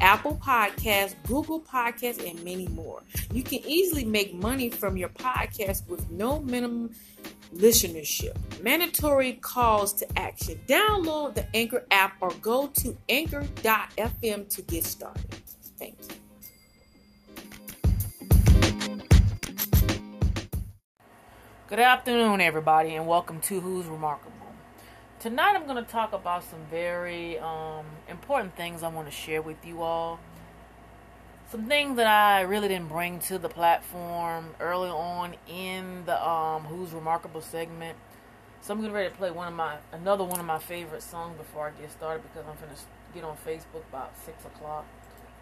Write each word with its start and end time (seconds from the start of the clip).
Apple 0.00 0.40
Podcasts, 0.42 1.14
Google 1.26 1.60
Podcasts, 1.60 2.28
and 2.28 2.42
many 2.44 2.68
more. 2.68 3.02
You 3.32 3.42
can 3.42 3.60
easily 3.66 4.04
make 4.04 4.34
money 4.34 4.70
from 4.70 4.96
your 4.96 5.08
podcast 5.08 5.88
with 5.88 6.10
no 6.10 6.40
minimum 6.40 6.94
listenership. 7.54 8.36
Mandatory 8.62 9.34
calls 9.34 9.92
to 9.94 10.18
action. 10.18 10.60
Download 10.66 11.34
the 11.34 11.46
Anchor 11.54 11.84
app 11.90 12.16
or 12.20 12.30
go 12.40 12.68
to 12.68 12.96
anchor.fm 13.08 14.48
to 14.48 14.62
get 14.62 14.84
started. 14.84 15.34
Thank 15.78 15.96
you. 16.00 16.16
Good 21.68 21.80
afternoon, 21.80 22.40
everybody, 22.40 22.94
and 22.94 23.06
welcome 23.06 23.40
to 23.42 23.60
Who's 23.60 23.86
Remarkable. 23.86 24.37
Tonight, 25.20 25.56
I'm 25.56 25.66
going 25.66 25.84
to 25.84 25.90
talk 25.90 26.12
about 26.12 26.44
some 26.44 26.60
very 26.70 27.40
um, 27.40 27.84
important 28.08 28.54
things 28.54 28.84
I 28.84 28.88
want 28.88 29.08
to 29.08 29.12
share 29.12 29.42
with 29.42 29.56
you 29.66 29.82
all. 29.82 30.20
Some 31.50 31.64
things 31.64 31.96
that 31.96 32.06
I 32.06 32.42
really 32.42 32.68
didn't 32.68 32.88
bring 32.88 33.18
to 33.20 33.36
the 33.36 33.48
platform 33.48 34.54
early 34.60 34.88
on 34.88 35.34
in 35.48 36.04
the 36.06 36.24
um, 36.24 36.62
Who's 36.66 36.92
Remarkable 36.92 37.40
segment. 37.40 37.98
So 38.60 38.72
I'm 38.72 38.80
getting 38.80 38.94
ready 38.94 39.10
to 39.10 39.16
play 39.16 39.32
one 39.32 39.48
of 39.48 39.54
my 39.54 39.78
another 39.90 40.22
one 40.22 40.38
of 40.38 40.46
my 40.46 40.60
favorite 40.60 41.02
songs 41.02 41.36
before 41.36 41.66
I 41.66 41.80
get 41.80 41.90
started 41.90 42.22
because 42.22 42.48
I'm 42.48 42.54
going 42.54 42.76
to 42.76 42.80
get 43.12 43.24
on 43.24 43.36
Facebook 43.44 43.82
about 43.90 44.12
six 44.24 44.44
o'clock. 44.44 44.86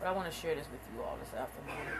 But 0.00 0.08
I 0.08 0.12
want 0.12 0.32
to 0.32 0.34
share 0.34 0.54
this 0.54 0.68
with 0.72 0.80
you 0.94 1.02
all 1.02 1.18
this 1.22 1.34
afternoon. 1.34 1.92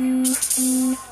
Mm-mm. 0.00 1.09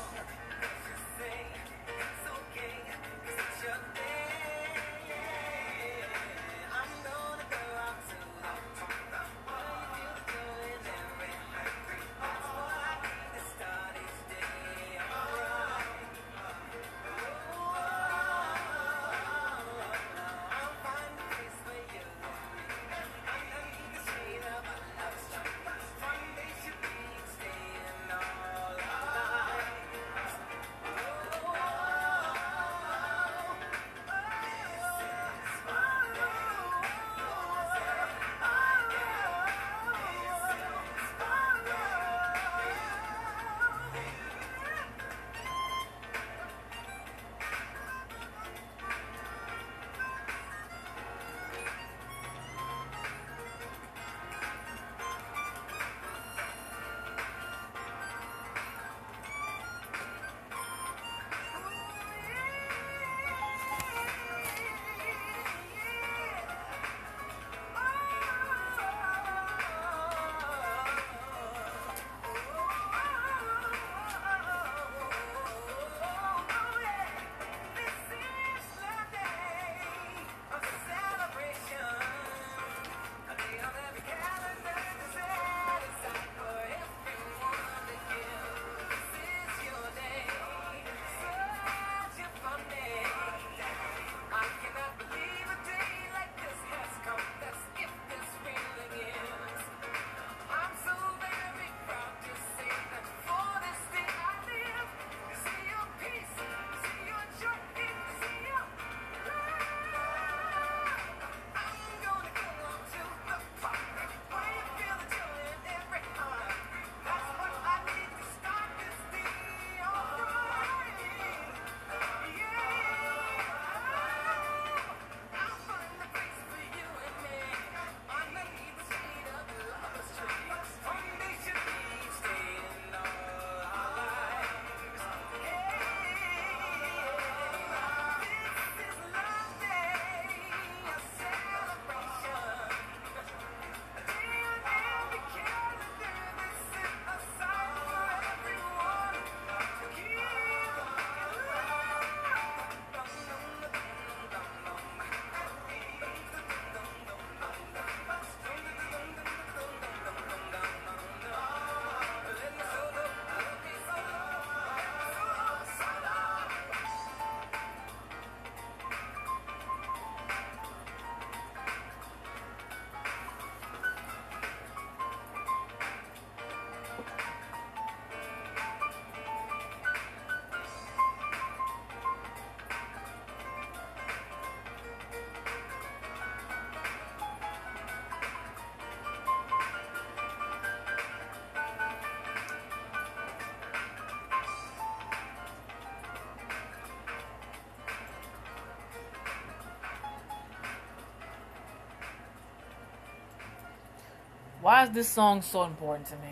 Why 204.69 204.83
is 204.83 204.91
this 204.91 205.09
song 205.09 205.41
so 205.41 205.63
important 205.63 206.09
to 206.09 206.15
me? 206.17 206.29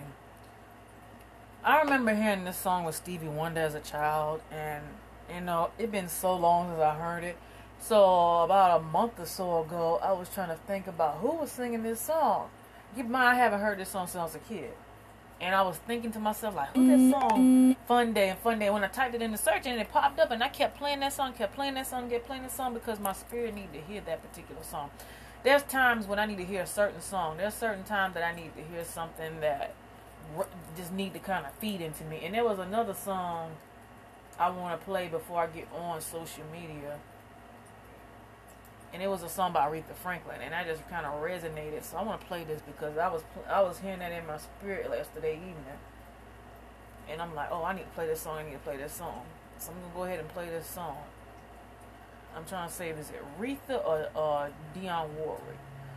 I 1.63 1.81
remember 1.81 2.13
hearing 2.13 2.43
this 2.43 2.55
song 2.55 2.85
with 2.85 2.93
Stevie 2.93 3.27
Wonder 3.27 3.61
as 3.61 3.73
a 3.73 3.79
child, 3.79 4.41
and 4.51 4.83
you 5.33 5.41
know, 5.41 5.71
it 5.79 5.91
been 5.91 6.07
so 6.07 6.35
long 6.35 6.69
since 6.69 6.79
I 6.79 6.93
heard 6.93 7.23
it. 7.23 7.35
So 7.79 8.43
about 8.43 8.79
a 8.79 8.83
month 8.83 9.19
or 9.19 9.25
so 9.25 9.63
ago, 9.63 9.99
I 10.03 10.11
was 10.11 10.29
trying 10.29 10.49
to 10.49 10.55
think 10.67 10.85
about 10.85 11.17
who 11.17 11.31
was 11.31 11.51
singing 11.51 11.81
this 11.81 11.99
song. 11.99 12.49
Keep 12.95 13.05
in 13.05 13.11
mind, 13.11 13.27
I 13.29 13.33
haven't 13.33 13.59
heard 13.59 13.79
this 13.79 13.89
song 13.89 14.05
since 14.05 14.19
I 14.19 14.23
was 14.25 14.35
a 14.35 14.39
kid. 14.53 14.69
And 15.41 15.55
I 15.55 15.63
was 15.63 15.77
thinking 15.77 16.11
to 16.11 16.19
myself, 16.19 16.55
like, 16.55 16.75
who 16.75 16.85
this 16.85 17.11
song? 17.11 17.75
Fun 17.87 18.13
Day 18.13 18.29
and 18.29 18.37
Fun 18.37 18.59
Day. 18.59 18.69
When 18.69 18.83
I 18.83 18.87
typed 18.87 19.15
it 19.15 19.23
in 19.23 19.31
the 19.31 19.39
search 19.39 19.65
and 19.65 19.81
it 19.81 19.91
popped 19.91 20.19
up, 20.19 20.29
and 20.29 20.43
I 20.43 20.49
kept 20.49 20.77
playing 20.77 20.99
that 20.99 21.13
song, 21.13 21.33
kept 21.33 21.55
playing 21.55 21.73
that 21.73 21.87
song, 21.87 22.07
kept 22.07 22.27
playing 22.27 22.43
that 22.43 22.51
song 22.51 22.75
because 22.75 22.99
my 22.99 23.13
spirit 23.13 23.55
needed 23.55 23.73
to 23.73 23.81
hear 23.81 24.01
that 24.01 24.21
particular 24.21 24.61
song. 24.61 24.91
There's 25.43 25.63
times 25.63 26.07
when 26.07 26.19
I 26.19 26.25
need 26.25 26.37
to 26.37 26.45
hear 26.45 26.61
a 26.61 26.67
certain 26.67 27.01
song. 27.01 27.37
There's 27.37 27.53
certain 27.53 27.83
times 27.83 28.13
that 28.15 28.23
I 28.23 28.35
need 28.35 28.55
to 28.55 28.63
hear 28.63 28.83
something 28.83 29.39
that 29.39 29.73
just 30.75 30.91
need 30.91 31.13
to 31.13 31.19
kind 31.19 31.45
of 31.45 31.53
feed 31.53 31.81
into 31.81 32.03
me. 32.03 32.21
And 32.23 32.33
there 32.33 32.43
was 32.43 32.59
another 32.59 32.93
song 32.93 33.51
I 34.39 34.49
want 34.49 34.79
to 34.79 34.85
play 34.85 35.07
before 35.07 35.41
I 35.41 35.47
get 35.47 35.67
on 35.73 36.01
social 36.01 36.43
media 36.51 36.99
and 38.93 39.03
it 39.03 39.07
was 39.09 39.23
a 39.23 39.29
song 39.29 39.53
by 39.53 39.67
Aretha 39.67 39.93
Franklin, 40.01 40.37
and 40.41 40.53
that 40.53 40.65
just 40.65 40.87
kind 40.89 41.05
of 41.05 41.21
resonated. 41.21 41.83
So 41.83 41.97
I 41.97 42.03
want 42.03 42.21
to 42.21 42.27
play 42.27 42.43
this 42.43 42.61
because 42.61 42.97
I 42.97 43.07
was 43.07 43.21
I 43.47 43.61
was 43.61 43.79
hearing 43.79 43.99
that 43.99 44.11
in 44.11 44.25
my 44.25 44.37
spirit 44.37 44.89
yesterday 44.89 45.35
evening, 45.35 45.79
and 47.09 47.21
I'm 47.21 47.35
like, 47.35 47.49
oh, 47.51 47.63
I 47.63 47.73
need 47.73 47.83
to 47.83 47.89
play 47.89 48.07
this 48.07 48.21
song. 48.21 48.37
I 48.37 48.43
need 48.43 48.53
to 48.53 48.59
play 48.59 48.77
this 48.77 48.93
song. 48.93 49.23
So 49.59 49.71
I'm 49.71 49.81
gonna 49.81 49.93
go 49.93 50.03
ahead 50.03 50.19
and 50.19 50.27
play 50.29 50.49
this 50.49 50.67
song. 50.67 50.97
I'm 52.37 52.45
trying 52.45 52.69
to 52.69 52.73
say, 52.73 52.89
is 52.89 53.09
it 53.09 53.23
Aretha 53.39 53.83
or 53.83 54.07
uh, 54.15 54.49
Dionne 54.75 55.09
Warwick? 55.15 55.41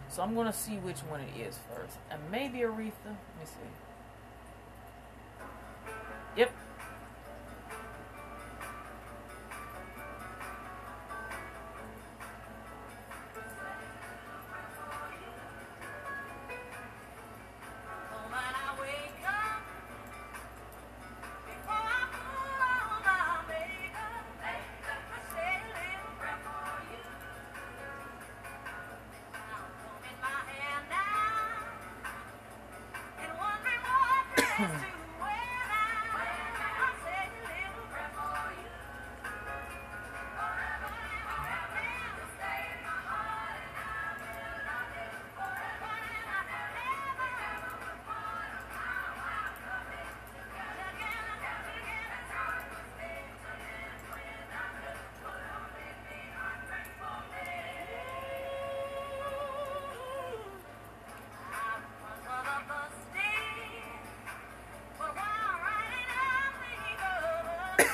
So 0.09 0.23
I'm 0.23 0.35
gonna 0.35 0.53
see 0.53 0.77
which 0.77 1.01
one 1.01 1.21
it 1.21 1.37
is 1.39 1.59
first, 1.69 1.99
and 2.11 2.19
maybe 2.31 2.61
Aretha. 2.61 2.73
Let 3.05 3.39
me 3.39 3.45
see. 3.45 3.71
Yep, 6.37 6.51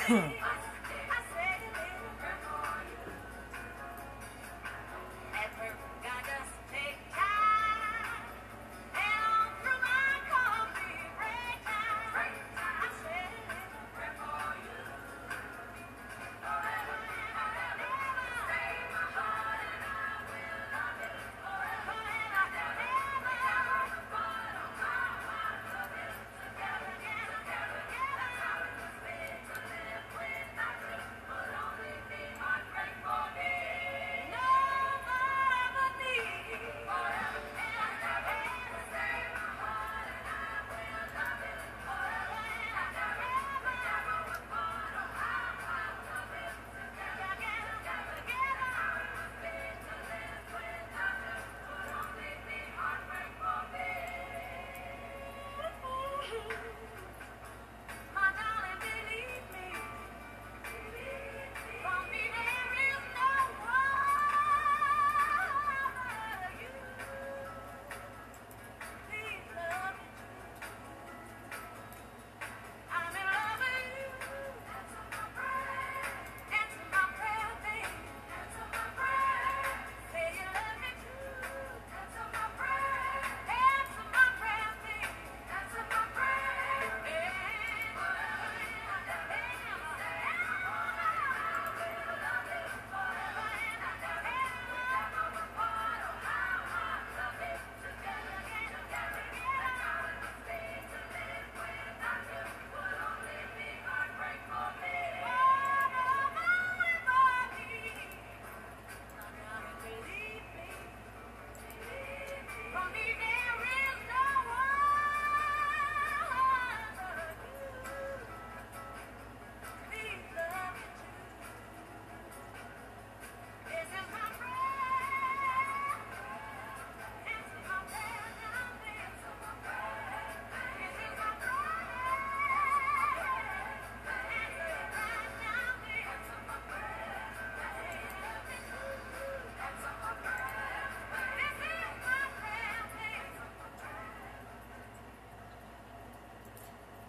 哼 0.07 0.31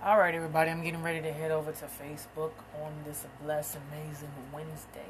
All 0.08 0.16
right, 0.16 0.34
everybody, 0.34 0.70
I'm 0.70 0.82
getting 0.82 1.02
ready 1.02 1.20
to 1.20 1.30
head 1.30 1.50
over 1.50 1.70
to 1.70 1.84
Facebook 1.84 2.52
on 2.82 2.94
this 3.04 3.26
blessed, 3.42 3.76
amazing 3.92 4.30
Wednesday. 4.54 5.04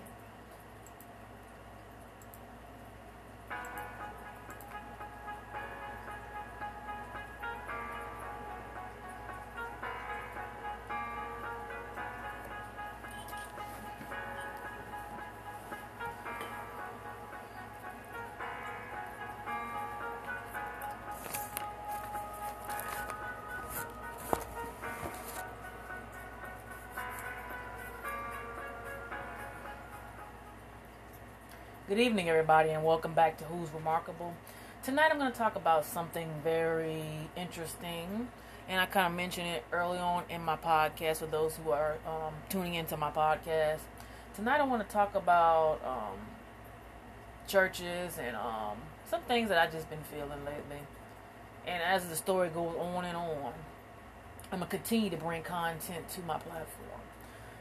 Good 31.99 32.05
evening, 32.05 32.29
everybody, 32.29 32.71
and 32.71 32.85
welcome 32.85 33.13
back 33.13 33.39
to 33.39 33.45
Who's 33.47 33.71
Remarkable. 33.75 34.33
Tonight, 34.85 35.09
I'm 35.11 35.19
going 35.19 35.33
to 35.33 35.37
talk 35.37 35.57
about 35.57 35.85
something 35.85 36.31
very 36.45 37.03
interesting, 37.37 38.29
and 38.69 38.81
I 38.81 38.87
kind 38.87 39.09
of 39.09 39.17
mentioned 39.17 39.49
it 39.49 39.65
early 39.73 39.99
on 39.99 40.23
in 40.31 40.45
my 40.45 40.55
podcast 40.55 41.17
for 41.17 41.27
those 41.27 41.57
who 41.57 41.73
are 41.73 41.97
um, 42.07 42.35
tuning 42.49 42.75
into 42.75 42.97
my 42.97 43.11
podcast. 43.11 43.81
Tonight, 44.33 44.61
I 44.61 44.63
want 44.63 44.87
to 44.87 44.93
talk 44.95 45.17
about 45.17 45.81
um, 45.85 46.21
churches 47.49 48.17
and 48.17 48.37
um, 48.37 48.77
some 49.11 49.23
things 49.23 49.49
that 49.49 49.59
I've 49.59 49.73
just 49.73 49.91
been 49.91 50.05
feeling 50.05 50.45
lately. 50.45 50.87
And 51.67 51.83
as 51.83 52.09
the 52.09 52.15
story 52.15 52.49
goes 52.51 52.77
on 52.79 53.07
and 53.07 53.17
on, 53.17 53.55
I'm 54.53 54.61
going 54.61 54.71
to 54.71 54.77
continue 54.77 55.11
to 55.11 55.17
bring 55.17 55.43
content 55.43 56.09
to 56.11 56.21
my 56.21 56.39
platform. 56.39 57.01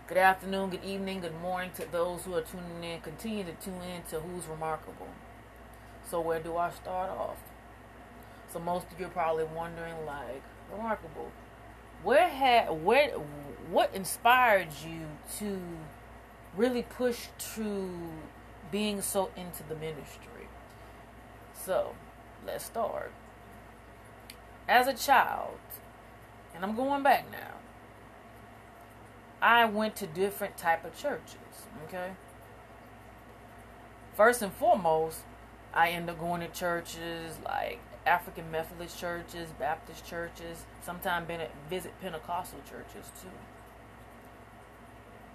Good 0.08 0.20
afternoon, 0.20 0.70
good 0.70 0.86
evening, 0.86 1.20
good 1.20 1.38
morning 1.42 1.72
to 1.76 1.92
those 1.92 2.24
who 2.24 2.34
are 2.34 2.42
tuning 2.42 2.82
in. 2.82 3.02
Continue 3.02 3.44
to 3.44 3.52
tune 3.52 3.82
in 3.82 4.04
to 4.04 4.22
Who's 4.22 4.46
Remarkable. 4.46 5.10
So, 6.10 6.22
where 6.22 6.40
do 6.40 6.56
I 6.56 6.72
start 6.72 7.10
off? 7.10 7.36
So, 8.54 8.58
most 8.60 8.86
of 8.90 8.98
you 9.02 9.08
are 9.08 9.10
probably 9.10 9.44
wondering, 9.44 10.06
like, 10.06 10.44
Remarkable, 10.72 11.30
where 12.04 12.30
had 12.30 12.86
where 12.86 13.10
what 13.70 13.94
inspired 13.94 14.70
you 14.82 15.08
to 15.40 15.60
really 16.56 16.84
push 16.84 17.28
to 17.56 17.90
being 18.72 19.02
so 19.02 19.30
into 19.36 19.62
the 19.68 19.76
ministry? 19.76 20.48
So, 21.54 21.96
let's 22.46 22.64
start. 22.64 23.12
As 24.70 24.88
a 24.88 24.94
child, 24.94 25.60
and 26.56 26.64
I'm 26.64 26.78
going 26.78 27.04
back 27.04 27.30
now 27.30 27.57
I 29.42 29.66
went 29.66 29.96
to 29.98 30.08
different 30.08 30.58
type 30.58 30.84
of 30.86 30.98
churches. 30.98 31.68
Okay. 31.88 32.12
First 34.16 34.42
and 34.42 34.52
foremost, 34.52 35.20
I 35.74 35.90
end 35.90 36.10
up 36.10 36.20
going 36.20 36.42
to 36.42 36.48
churches 36.48 37.38
like 37.46 37.80
African 38.06 38.50
Methodist 38.50 39.00
churches, 39.00 39.50
Baptist 39.60 40.06
churches, 40.06 40.66
sometimes 40.82 41.28
visit 41.70 41.94
Pentecostal 42.02 42.60
churches 42.68 43.12
too. 43.22 43.30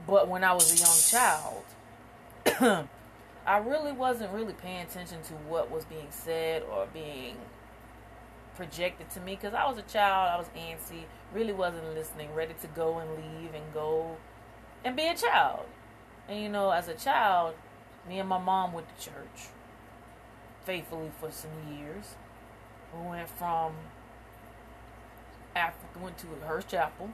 But 0.07 0.27
when 0.27 0.43
I 0.43 0.53
was 0.53 0.73
a 0.73 0.77
young 0.77 1.63
child, 2.45 2.89
I 3.47 3.59
really 3.59 3.93
wasn't 3.93 4.33
really 4.33 4.55
paying 4.55 4.83
attention 4.83 5.23
to 5.25 5.35
what 5.35 5.71
was 5.71 5.85
being 5.85 6.09
said 6.11 6.63
or 6.63 6.87
being 6.93 7.37
projected 8.57 9.11
to 9.11 9.21
me 9.21 9.35
because 9.35 9.55
I 9.55 9.67
was 9.67 9.79
a 9.79 9.83
child, 9.83 10.31
I 10.31 10.39
was 10.39 10.49
antsy, 10.57 11.05
really 11.33 11.53
wasn't 11.53 11.95
listening, 11.95 12.35
ready 12.35 12.55
to 12.61 12.67
go 12.69 12.99
and 12.99 13.11
leave 13.11 13.55
and 13.55 13.65
go 13.73 14.17
and 14.85 14.97
be 14.97 15.07
a 15.07 15.15
child. 15.15 15.67
And 16.29 16.43
you 16.43 16.49
know, 16.49 16.71
as 16.71 16.89
a 16.89 16.95
child, 16.95 17.55
me 18.09 18.19
and 18.19 18.29
my 18.29 18.39
mom 18.39 18.73
went 18.73 18.87
to 18.97 19.05
church 19.05 19.49
faithfully 20.65 21.11
for 21.21 21.31
some 21.31 21.51
years. 21.71 22.17
We 22.95 23.09
went 23.09 23.29
from 23.29 23.73
Africa, 25.57 25.99
went 26.01 26.19
to 26.19 26.27
Hurst 26.47 26.69
Chapel, 26.69 27.11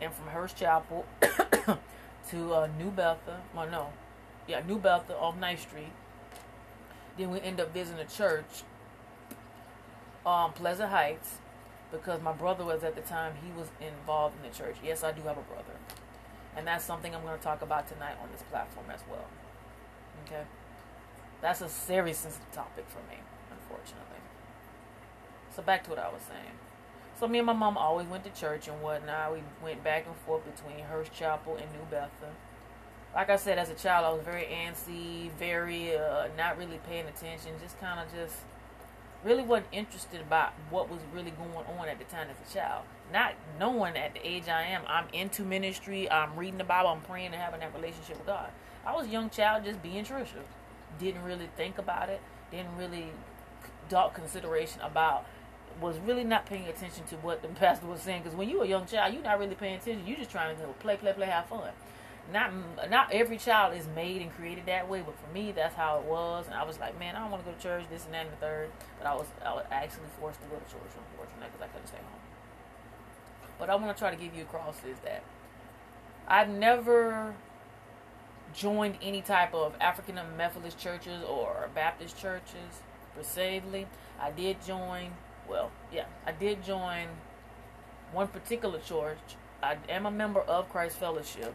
and 0.00 0.12
from 0.12 0.28
Hurst 0.28 0.56
Chapel 0.56 1.04
to 2.30 2.54
uh, 2.54 2.68
New 2.78 2.90
Bethel. 2.90 3.36
Well, 3.54 3.68
no, 3.70 3.88
yeah, 4.48 4.62
New 4.66 4.78
Bethel 4.78 5.16
off 5.16 5.36
Ninth 5.36 5.60
Street. 5.60 5.92
Then 7.18 7.30
we 7.30 7.40
end 7.40 7.60
up 7.60 7.74
visiting 7.74 8.00
a 8.00 8.08
church 8.08 8.62
um, 10.26 10.52
Pleasant 10.52 10.90
Heights 10.90 11.38
because 11.90 12.20
my 12.20 12.32
brother 12.32 12.64
was 12.64 12.84
at 12.84 12.94
the 12.94 13.00
time 13.00 13.34
he 13.44 13.52
was 13.58 13.68
involved 13.80 14.36
in 14.36 14.50
the 14.50 14.56
church. 14.56 14.76
Yes, 14.82 15.02
I 15.02 15.12
do 15.12 15.22
have 15.22 15.38
a 15.38 15.42
brother, 15.42 15.74
and 16.56 16.66
that's 16.66 16.84
something 16.84 17.14
I'm 17.14 17.22
going 17.22 17.36
to 17.36 17.42
talk 17.42 17.62
about 17.62 17.88
tonight 17.88 18.16
on 18.22 18.28
this 18.32 18.42
platform 18.50 18.86
as 18.92 19.00
well. 19.10 19.26
Okay, 20.26 20.42
that's 21.40 21.60
a 21.60 21.68
very 21.68 22.12
sensitive 22.12 22.50
topic 22.52 22.86
for 22.88 23.00
me, 23.10 23.18
unfortunately. 23.50 24.20
So 25.54 25.62
back 25.62 25.84
to 25.84 25.90
what 25.90 25.98
I 25.98 26.08
was 26.08 26.22
saying. 26.22 26.58
So 27.18 27.28
me 27.28 27.38
and 27.38 27.46
my 27.46 27.52
mom 27.52 27.76
always 27.76 28.06
went 28.06 28.24
to 28.24 28.30
church 28.30 28.68
and 28.68 28.80
whatnot. 28.80 29.34
We 29.34 29.42
went 29.62 29.84
back 29.84 30.06
and 30.06 30.16
forth 30.24 30.42
between 30.44 30.84
Hurst 30.84 31.12
Chapel 31.12 31.56
and 31.56 31.70
New 31.72 31.84
Bethel. 31.90 32.30
Like 33.14 33.28
I 33.28 33.36
said, 33.36 33.58
as 33.58 33.68
a 33.68 33.74
child, 33.74 34.06
I 34.06 34.10
was 34.10 34.22
very 34.22 34.44
antsy, 34.44 35.30
very 35.32 35.96
uh, 35.96 36.28
not 36.38 36.56
really 36.56 36.78
paying 36.88 37.06
attention, 37.06 37.52
just 37.60 37.78
kind 37.80 38.00
of 38.00 38.06
just 38.14 38.36
really 39.24 39.42
wasn't 39.42 39.68
interested 39.72 40.20
about 40.20 40.52
what 40.70 40.88
was 40.88 41.00
really 41.12 41.32
going 41.32 41.66
on 41.78 41.88
at 41.88 41.98
the 41.98 42.04
time 42.04 42.28
as 42.30 42.50
a 42.50 42.54
child. 42.54 42.84
Not 43.12 43.34
knowing 43.58 43.96
at 43.96 44.14
the 44.14 44.26
age 44.26 44.48
I 44.48 44.62
am, 44.62 44.82
I'm 44.86 45.06
into 45.12 45.42
ministry, 45.42 46.10
I'm 46.10 46.36
reading 46.36 46.58
the 46.58 46.64
Bible, 46.64 46.90
I'm 46.90 47.00
praying 47.00 47.26
and 47.26 47.34
having 47.36 47.60
that 47.60 47.74
relationship 47.74 48.18
with 48.18 48.26
God. 48.26 48.50
I 48.84 48.94
was 48.94 49.06
a 49.06 49.10
young 49.10 49.30
child 49.30 49.64
just 49.64 49.82
being 49.82 50.04
Trisha. 50.04 50.42
Didn't 50.98 51.22
really 51.22 51.48
think 51.56 51.78
about 51.78 52.08
it, 52.08 52.20
didn't 52.50 52.76
really 52.76 53.12
dark 53.88 54.14
consideration 54.14 54.80
about 54.82 55.26
was 55.80 55.98
really 55.98 56.24
not 56.24 56.46
paying 56.46 56.66
attention 56.68 57.04
to 57.06 57.16
what 57.16 57.42
the 57.42 57.48
pastor 57.60 57.86
was 57.86 58.00
saying 58.00 58.22
because 58.22 58.36
when 58.36 58.48
you're 58.48 58.64
a 58.64 58.68
young 58.68 58.86
child 58.86 59.12
you're 59.12 59.22
not 59.22 59.38
really 59.38 59.54
paying 59.54 59.76
attention 59.76 60.06
you're 60.06 60.16
just 60.16 60.30
trying 60.30 60.56
to 60.56 60.62
play 60.78 60.96
play 60.96 61.12
play 61.12 61.26
have 61.26 61.46
fun 61.46 61.70
not 62.32 62.52
not 62.90 63.12
every 63.12 63.36
child 63.36 63.76
is 63.76 63.86
made 63.94 64.22
and 64.22 64.32
created 64.34 64.66
that 64.66 64.88
way, 64.88 65.02
but 65.04 65.14
for 65.18 65.32
me, 65.32 65.52
that's 65.52 65.74
how 65.74 65.98
it 65.98 66.04
was. 66.04 66.46
And 66.46 66.54
I 66.54 66.64
was 66.64 66.78
like, 66.78 66.98
man, 66.98 67.16
I 67.16 67.20
don't 67.20 67.30
want 67.30 67.44
to 67.44 67.50
go 67.50 67.56
to 67.56 67.62
church, 67.62 67.84
this 67.90 68.04
and 68.04 68.14
that, 68.14 68.26
and 68.26 68.32
the 68.32 68.36
third. 68.36 68.70
But 68.98 69.06
I 69.06 69.14
was, 69.14 69.26
I 69.44 69.52
was 69.52 69.64
actually 69.70 70.06
forced 70.18 70.40
to 70.40 70.46
go 70.46 70.56
to 70.56 70.64
church, 70.64 70.92
unfortunately, 70.96 71.48
because 71.52 71.62
I 71.62 71.68
couldn't 71.68 71.88
stay 71.88 71.98
home. 71.98 72.20
But 73.58 73.70
I 73.70 73.74
want 73.74 73.94
to 73.94 73.98
try 73.98 74.10
to 74.10 74.16
give 74.16 74.34
you 74.34 74.42
across 74.42 74.76
is 74.84 74.98
that 75.04 75.22
I've 76.26 76.48
never 76.48 77.34
joined 78.54 78.96
any 79.02 79.22
type 79.22 79.54
of 79.54 79.74
African 79.80 80.18
Methodist 80.36 80.78
churches 80.78 81.22
or 81.22 81.68
Baptist 81.74 82.18
churches 82.18 82.82
per 83.14 83.22
se. 83.22 83.62
I 84.20 84.30
did 84.30 84.64
join, 84.64 85.12
well, 85.48 85.70
yeah, 85.92 86.06
I 86.26 86.32
did 86.32 86.64
join 86.64 87.08
one 88.12 88.28
particular 88.28 88.78
church. 88.78 89.18
I 89.62 89.76
am 89.88 90.06
a 90.06 90.10
member 90.10 90.40
of 90.40 90.68
Christ 90.70 90.96
Fellowship 90.96 91.54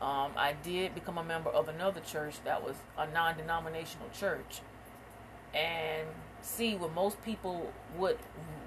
um, 0.00 0.32
I 0.36 0.54
did 0.62 0.94
become 0.94 1.16
a 1.16 1.24
member 1.24 1.50
of 1.50 1.68
another 1.68 2.00
church 2.00 2.34
that 2.44 2.62
was 2.62 2.76
a 2.98 3.06
non 3.06 3.36
denominational 3.36 4.08
church. 4.12 4.60
And 5.54 6.06
see, 6.42 6.74
what 6.74 6.94
most 6.94 7.22
people 7.24 7.72
would 7.96 8.18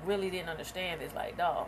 really 0.06 0.30
didn't 0.30 0.50
understand 0.50 1.02
is 1.02 1.14
like, 1.14 1.38
dog, 1.38 1.68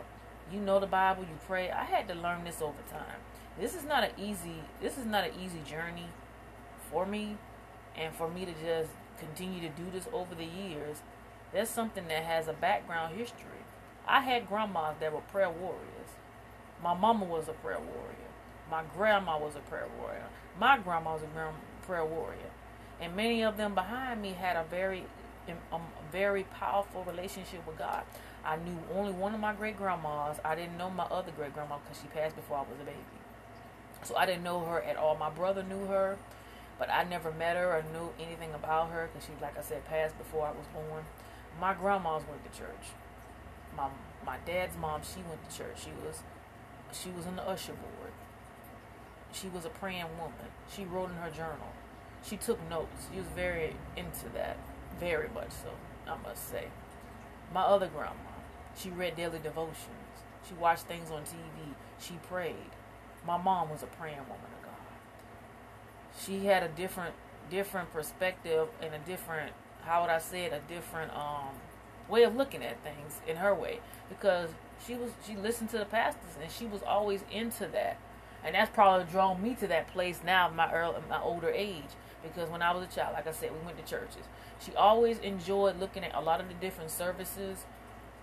you 0.52 0.60
know 0.60 0.80
the 0.80 0.86
Bible, 0.86 1.22
you 1.22 1.38
pray. 1.46 1.70
I 1.70 1.84
had 1.84 2.08
to 2.08 2.14
learn 2.14 2.44
this 2.44 2.60
over 2.60 2.82
time. 2.90 3.20
This 3.58 3.74
is 3.74 3.84
not 3.84 4.02
an 4.02 4.10
easy 4.18 4.64
this 4.80 4.98
is 4.98 5.04
not 5.04 5.24
an 5.24 5.32
easy 5.38 5.60
journey 5.64 6.08
for 6.90 7.06
me 7.06 7.36
and 7.96 8.14
for 8.14 8.28
me 8.28 8.44
to 8.44 8.52
just 8.52 8.90
continue 9.18 9.60
to 9.60 9.68
do 9.68 9.84
this 9.92 10.08
over 10.12 10.34
the 10.34 10.44
years. 10.44 11.02
There's 11.52 11.68
something 11.68 12.08
that 12.08 12.24
has 12.24 12.48
a 12.48 12.52
background 12.52 13.14
history. 13.16 13.62
I 14.08 14.20
had 14.20 14.48
grandmas 14.48 14.96
that 15.00 15.12
were 15.12 15.20
prayer 15.20 15.50
warriors. 15.50 16.16
My 16.82 16.94
mama 16.94 17.24
was 17.24 17.46
a 17.48 17.52
prayer 17.52 17.78
warrior. 17.78 18.32
My 18.72 18.84
grandma 18.96 19.38
was 19.38 19.54
a 19.54 19.58
prayer 19.58 19.86
warrior. 20.00 20.24
My 20.58 20.78
grandma 20.78 21.12
was 21.12 21.22
a 21.22 21.86
prayer 21.86 22.06
warrior. 22.06 22.50
And 23.02 23.14
many 23.14 23.44
of 23.44 23.58
them 23.58 23.74
behind 23.74 24.22
me 24.22 24.32
had 24.32 24.56
a 24.56 24.64
very, 24.64 25.04
um, 25.70 25.82
very 26.10 26.44
powerful 26.44 27.04
relationship 27.04 27.66
with 27.66 27.76
God. 27.76 28.04
I 28.42 28.56
knew 28.56 28.78
only 28.94 29.12
one 29.12 29.34
of 29.34 29.40
my 29.40 29.52
great 29.52 29.76
grandmas. 29.76 30.38
I 30.42 30.54
didn't 30.54 30.78
know 30.78 30.88
my 30.88 31.04
other 31.04 31.32
great 31.32 31.52
grandma 31.52 31.76
because 31.84 32.00
she 32.00 32.08
passed 32.08 32.34
before 32.34 32.56
I 32.56 32.60
was 32.62 32.80
a 32.80 32.84
baby. 32.84 32.96
So 34.04 34.16
I 34.16 34.24
didn't 34.24 34.42
know 34.42 34.60
her 34.60 34.80
at 34.80 34.96
all. 34.96 35.16
My 35.16 35.28
brother 35.28 35.62
knew 35.62 35.84
her, 35.88 36.16
but 36.78 36.88
I 36.90 37.04
never 37.04 37.30
met 37.30 37.56
her 37.56 37.76
or 37.76 37.82
knew 37.92 38.08
anything 38.18 38.54
about 38.54 38.88
her 38.88 39.10
because 39.12 39.26
she, 39.26 39.32
like 39.42 39.58
I 39.58 39.62
said, 39.62 39.84
passed 39.84 40.16
before 40.16 40.46
I 40.46 40.52
was 40.52 40.66
born. 40.72 41.04
My 41.60 41.74
grandmas 41.74 42.22
went 42.26 42.50
to 42.50 42.58
church. 42.58 42.96
My 43.76 43.88
my 44.24 44.38
dad's 44.46 44.78
mom, 44.78 45.02
she 45.04 45.20
went 45.28 45.46
to 45.46 45.54
church. 45.54 45.84
She 45.84 45.90
was 46.04 46.22
she 46.90 47.10
was 47.10 47.26
in 47.26 47.36
the 47.36 47.46
usher 47.46 47.74
board. 47.74 48.01
She 49.32 49.48
was 49.48 49.64
a 49.64 49.70
praying 49.70 50.06
woman. 50.18 50.52
She 50.74 50.84
wrote 50.84 51.10
in 51.10 51.16
her 51.16 51.30
journal. 51.30 51.72
She 52.22 52.36
took 52.36 52.58
notes. 52.68 53.06
She 53.10 53.18
was 53.18 53.26
very 53.34 53.74
into 53.96 54.28
that. 54.34 54.56
Very 55.00 55.28
much 55.34 55.50
so, 55.50 55.70
I 56.06 56.16
must 56.22 56.48
say. 56.48 56.66
My 57.52 57.62
other 57.62 57.88
grandma, 57.88 58.14
she 58.76 58.90
read 58.90 59.16
daily 59.16 59.38
devotions. 59.38 59.88
She 60.46 60.54
watched 60.54 60.84
things 60.84 61.10
on 61.10 61.22
TV. 61.22 61.74
She 61.98 62.14
prayed. 62.28 62.70
My 63.26 63.36
mom 63.36 63.70
was 63.70 63.82
a 63.82 63.86
praying 63.86 64.18
woman 64.18 64.52
of 64.58 64.64
God. 64.64 64.72
She 66.18 66.46
had 66.46 66.62
a 66.62 66.68
different 66.68 67.14
different 67.50 67.92
perspective 67.92 68.68
and 68.80 68.94
a 68.94 68.98
different 68.98 69.52
how 69.82 70.02
would 70.02 70.10
I 70.10 70.18
say 70.20 70.44
it, 70.44 70.52
a 70.52 70.60
different 70.72 71.12
um 71.16 71.50
way 72.08 72.22
of 72.22 72.36
looking 72.36 72.62
at 72.62 72.82
things 72.82 73.20
in 73.26 73.36
her 73.36 73.54
way. 73.54 73.80
Because 74.08 74.50
she 74.84 74.94
was 74.94 75.10
she 75.26 75.36
listened 75.36 75.70
to 75.70 75.78
the 75.78 75.84
pastors 75.84 76.36
and 76.40 76.50
she 76.50 76.66
was 76.66 76.82
always 76.82 77.24
into 77.30 77.66
that 77.68 77.98
and 78.44 78.54
that's 78.54 78.70
probably 78.70 79.06
drawn 79.10 79.42
me 79.42 79.54
to 79.54 79.66
that 79.68 79.88
place 79.88 80.20
now 80.24 80.48
my 80.48 80.72
early, 80.72 80.96
my 81.08 81.20
older 81.20 81.50
age. 81.50 81.96
Because 82.22 82.48
when 82.50 82.62
I 82.62 82.72
was 82.72 82.84
a 82.84 82.94
child, 82.94 83.14
like 83.14 83.26
I 83.26 83.32
said, 83.32 83.50
we 83.52 83.64
went 83.64 83.84
to 83.84 83.84
churches. 83.84 84.24
She 84.60 84.74
always 84.74 85.18
enjoyed 85.18 85.80
looking 85.80 86.04
at 86.04 86.14
a 86.14 86.20
lot 86.20 86.40
of 86.40 86.48
the 86.48 86.54
different 86.54 86.90
services 86.90 87.64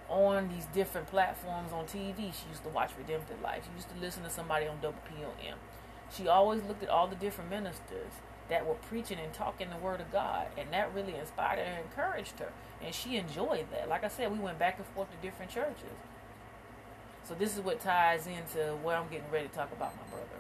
on 0.08 0.50
these 0.50 0.66
different 0.74 1.08
platforms 1.08 1.72
on 1.72 1.86
TV. 1.86 2.34
She 2.34 2.48
used 2.50 2.64
to 2.64 2.70
watch 2.70 2.92
Redemptive 2.98 3.42
Life. 3.42 3.66
She 3.66 3.76
used 3.76 3.90
to 3.90 4.00
listen 4.00 4.24
to 4.24 4.30
somebody 4.30 4.68
on 4.68 4.78
WPOM. 4.78 5.56
She 6.12 6.28
always 6.28 6.64
looked 6.64 6.82
at 6.82 6.90
all 6.90 7.08
the 7.08 7.16
different 7.16 7.50
ministers 7.50 8.14
that 8.50 8.66
were 8.66 8.76
preaching 8.76 9.20
and 9.20 9.32
talking 9.32 9.70
the 9.70 9.78
word 9.78 10.02
of 10.02 10.12
God. 10.12 10.48
And 10.58 10.72
that 10.74 10.94
really 10.94 11.16
inspired 11.16 11.60
and 11.60 11.86
encouraged 11.86 12.40
her. 12.40 12.52
And 12.84 12.96
she 12.96 13.18
enjoyed 13.18 13.68
that. 13.72 13.90
Like 13.90 14.04
I 14.04 14.08
said, 14.08 14.32
we 14.32 14.40
went 14.40 14.58
back 14.58 14.78
and 14.78 14.88
forth 14.88 15.10
to 15.12 15.18
different 15.18 15.52
churches. 15.52 15.94
So 17.30 17.36
this 17.36 17.56
is 17.56 17.62
what 17.64 17.80
ties 17.80 18.26
into 18.26 18.74
where 18.82 18.98
I'm 18.98 19.08
getting 19.08 19.30
ready 19.32 19.48
to 19.48 19.54
talk 19.54 19.72
about 19.72 19.96
my 19.96 20.02
brother. 20.10 20.40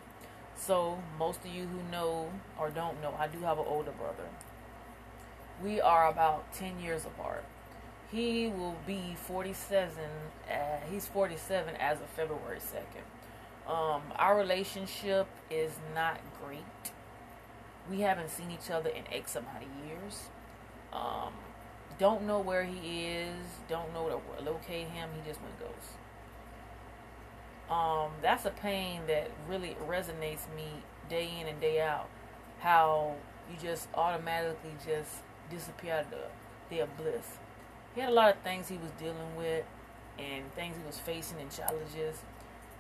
So 0.57 0.97
most 1.19 1.39
of 1.45 1.53
you 1.53 1.67
who 1.67 1.91
know 1.91 2.31
or 2.59 2.71
don't 2.71 2.99
know, 2.99 3.13
I 3.19 3.27
do 3.27 3.41
have 3.41 3.59
an 3.59 3.65
older 3.67 3.91
brother. 3.91 4.27
We 5.63 5.79
are 5.79 6.09
about 6.09 6.51
10 6.55 6.79
years 6.79 7.05
apart. 7.05 7.43
He 8.11 8.47
will 8.47 8.75
be 8.87 9.15
47. 9.27 9.93
Uh, 10.49 10.55
he's 10.89 11.05
47 11.05 11.75
as 11.75 12.01
of 12.01 12.07
February 12.07 12.57
2nd. 12.57 13.71
Um, 13.71 14.01
our 14.15 14.35
relationship 14.35 15.27
is 15.51 15.73
not 15.93 16.19
great. 16.43 16.91
We 17.87 18.01
haven't 18.01 18.31
seen 18.31 18.49
each 18.49 18.71
other 18.71 18.89
in 18.89 19.03
X 19.13 19.35
amount 19.35 19.57
of 19.57 19.87
years. 19.87 20.29
Um, 20.91 21.33
don't 21.99 22.25
know 22.25 22.39
where 22.39 22.63
he 22.63 23.05
is. 23.05 23.45
Don't 23.67 23.93
know 23.93 24.09
to 24.09 24.43
locate 24.43 24.87
him. 24.87 25.09
He 25.15 25.29
just 25.29 25.39
went 25.39 25.59
ghost. 25.59 25.99
Um, 27.69 28.11
that's 28.21 28.45
a 28.45 28.49
pain 28.49 29.01
that 29.07 29.29
really 29.47 29.77
resonates 29.87 30.53
me 30.55 30.83
day 31.07 31.29
in 31.39 31.47
and 31.47 31.61
day 31.61 31.81
out. 31.81 32.09
How 32.59 33.15
you 33.49 33.57
just 33.61 33.87
automatically 33.93 34.75
just 34.85 35.17
disappear 35.49 35.93
out 35.93 36.05
of 36.05 36.11
the, 36.11 36.77
the 36.77 36.87
bliss. 36.97 37.37
He 37.93 38.01
had 38.01 38.09
a 38.09 38.13
lot 38.13 38.35
of 38.35 38.41
things 38.41 38.69
he 38.69 38.77
was 38.77 38.91
dealing 38.91 39.35
with 39.35 39.65
and 40.17 40.53
things 40.55 40.75
he 40.77 40.85
was 40.85 40.99
facing 40.99 41.39
and 41.39 41.51
challenges. 41.51 42.23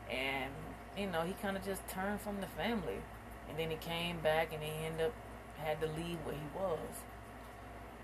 And, 0.09 0.51
you 0.97 1.07
know, 1.07 1.21
he 1.21 1.33
kind 1.33 1.55
of 1.55 1.63
just 1.63 1.87
turned 1.87 2.21
from 2.21 2.41
the 2.41 2.47
family. 2.47 3.01
And 3.47 3.57
then 3.57 3.69
he 3.69 3.77
came 3.77 4.19
back 4.19 4.53
and 4.53 4.61
he 4.61 4.85
ended 4.85 5.07
up, 5.07 5.13
had 5.57 5.81
to 5.81 5.87
leave 5.87 6.17
where 6.23 6.35
he 6.35 6.49
was. 6.55 7.03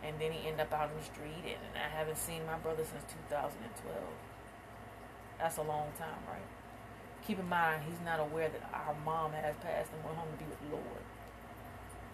And 0.03 0.19
then 0.19 0.31
he 0.31 0.47
ended 0.47 0.61
up 0.61 0.73
out 0.73 0.89
on 0.89 0.97
the 0.97 1.03
street. 1.03 1.45
And 1.45 1.77
I 1.77 1.89
haven't 1.89 2.17
seen 2.17 2.45
my 2.45 2.57
brother 2.57 2.83
since 2.83 3.03
2012. 3.29 3.97
That's 5.39 5.57
a 5.57 5.63
long 5.63 5.91
time, 5.97 6.21
right? 6.29 6.54
Keep 7.25 7.39
in 7.39 7.49
mind, 7.49 7.83
he's 7.87 7.99
not 8.05 8.19
aware 8.19 8.49
that 8.49 8.69
our 8.73 8.95
mom 9.03 9.31
has 9.33 9.55
passed 9.57 9.89
and 9.93 10.03
went 10.03 10.17
home 10.17 10.27
to 10.31 10.37
be 10.37 10.49
with 10.49 10.59
the 10.59 10.75
Lord. 10.75 11.03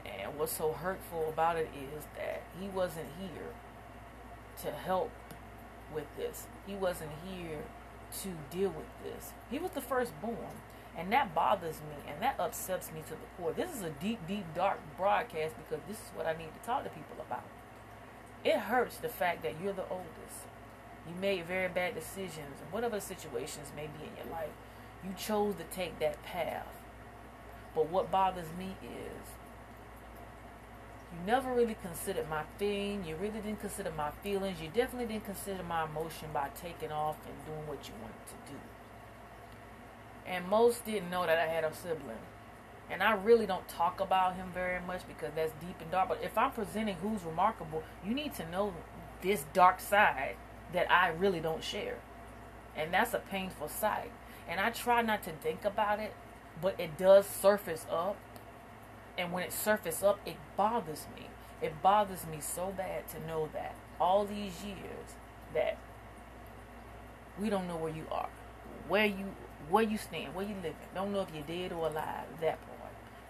And 0.05 0.37
what's 0.37 0.55
so 0.55 0.71
hurtful 0.71 1.29
about 1.29 1.57
it 1.57 1.69
is 1.75 2.05
that 2.17 2.43
he 2.59 2.67
wasn't 2.67 3.07
here 3.19 3.53
to 4.63 4.71
help 4.71 5.11
with 5.93 6.05
this. 6.17 6.47
He 6.65 6.75
wasn't 6.75 7.11
here 7.27 7.63
to 8.21 8.29
deal 8.49 8.69
with 8.69 8.87
this. 9.03 9.33
He 9.49 9.59
was 9.59 9.71
the 9.71 9.81
firstborn. 9.81 10.55
And 10.97 11.11
that 11.13 11.33
bothers 11.33 11.77
me 11.77 12.11
and 12.11 12.21
that 12.21 12.35
upsets 12.39 12.91
me 12.91 13.01
to 13.07 13.11
the 13.11 13.27
core. 13.37 13.53
This 13.53 13.73
is 13.73 13.81
a 13.81 13.89
deep, 13.89 14.19
deep, 14.27 14.45
dark 14.53 14.79
broadcast 14.97 15.55
because 15.57 15.83
this 15.87 15.97
is 15.97 16.11
what 16.15 16.25
I 16.25 16.33
need 16.33 16.49
to 16.59 16.65
talk 16.65 16.83
to 16.83 16.89
people 16.89 17.15
about. 17.19 17.43
It 18.43 18.57
hurts 18.57 18.97
the 18.97 19.07
fact 19.07 19.43
that 19.43 19.55
you're 19.61 19.73
the 19.73 19.87
oldest. 19.89 20.47
You 21.07 21.15
made 21.19 21.45
very 21.45 21.69
bad 21.69 21.95
decisions, 21.95 22.61
and 22.61 22.71
whatever 22.71 22.97
the 22.97 23.01
situations 23.01 23.71
may 23.75 23.87
be 23.87 24.05
in 24.05 24.15
your 24.17 24.31
life, 24.31 24.51
you 25.03 25.11
chose 25.17 25.55
to 25.55 25.63
take 25.75 25.99
that 25.99 26.21
path. 26.23 26.67
But 27.73 27.89
what 27.89 28.11
bothers 28.11 28.47
me 28.57 28.75
is 28.83 29.27
you 31.11 31.25
never 31.25 31.53
really 31.53 31.75
considered 31.81 32.29
my 32.29 32.43
thing. 32.57 33.03
You 33.05 33.15
really 33.15 33.39
didn't 33.39 33.59
consider 33.59 33.91
my 33.91 34.11
feelings. 34.23 34.61
You 34.61 34.67
definitely 34.67 35.07
didn't 35.07 35.25
consider 35.25 35.63
my 35.63 35.85
emotion 35.85 36.29
by 36.33 36.49
taking 36.55 36.91
off 36.91 37.17
and 37.25 37.45
doing 37.45 37.67
what 37.67 37.87
you 37.87 37.93
wanted 38.01 38.27
to 38.27 38.51
do. 38.51 38.59
And 40.25 40.47
most 40.47 40.85
didn't 40.85 41.09
know 41.09 41.25
that 41.25 41.37
I 41.37 41.47
had 41.47 41.63
a 41.63 41.73
sibling. 41.73 42.17
And 42.89 43.01
I 43.01 43.13
really 43.13 43.45
don't 43.45 43.67
talk 43.67 43.99
about 43.99 44.35
him 44.35 44.51
very 44.53 44.79
much 44.85 45.07
because 45.07 45.31
that's 45.35 45.53
deep 45.61 45.79
and 45.81 45.89
dark. 45.91 46.09
But 46.09 46.19
if 46.23 46.37
I'm 46.37 46.51
presenting 46.51 46.95
who's 46.95 47.23
remarkable, 47.23 47.83
you 48.05 48.13
need 48.13 48.33
to 48.35 48.49
know 48.49 48.73
this 49.21 49.45
dark 49.53 49.79
side 49.79 50.35
that 50.73 50.91
I 50.91 51.09
really 51.09 51.39
don't 51.39 51.63
share. 51.63 51.97
And 52.75 52.93
that's 52.93 53.13
a 53.13 53.19
painful 53.19 53.69
sight. 53.69 54.11
And 54.47 54.59
I 54.59 54.69
try 54.69 55.01
not 55.01 55.23
to 55.23 55.31
think 55.31 55.65
about 55.65 55.99
it, 55.99 56.13
but 56.61 56.79
it 56.79 56.97
does 56.97 57.25
surface 57.25 57.85
up 57.89 58.17
and 59.17 59.31
when 59.31 59.43
it 59.43 59.53
surfaces 59.53 60.03
up, 60.03 60.19
it 60.25 60.37
bothers 60.55 61.05
me. 61.15 61.27
It 61.61 61.81
bothers 61.81 62.25
me 62.25 62.39
so 62.41 62.73
bad 62.75 63.07
to 63.09 63.27
know 63.27 63.49
that 63.53 63.75
all 63.99 64.25
these 64.25 64.63
years 64.63 65.15
that 65.53 65.77
we 67.39 67.49
don't 67.49 67.67
know 67.67 67.75
where 67.75 67.93
you 67.93 68.05
are, 68.11 68.29
where 68.87 69.05
you 69.05 69.35
where 69.69 69.83
you 69.83 69.97
stand, 69.97 70.33
where 70.33 70.45
you 70.45 70.55
living. 70.55 70.75
Don't 70.95 71.13
know 71.13 71.21
if 71.21 71.29
you're 71.33 71.43
dead 71.43 71.71
or 71.71 71.87
alive. 71.87 72.25
That 72.41 72.59
part. 72.65 72.70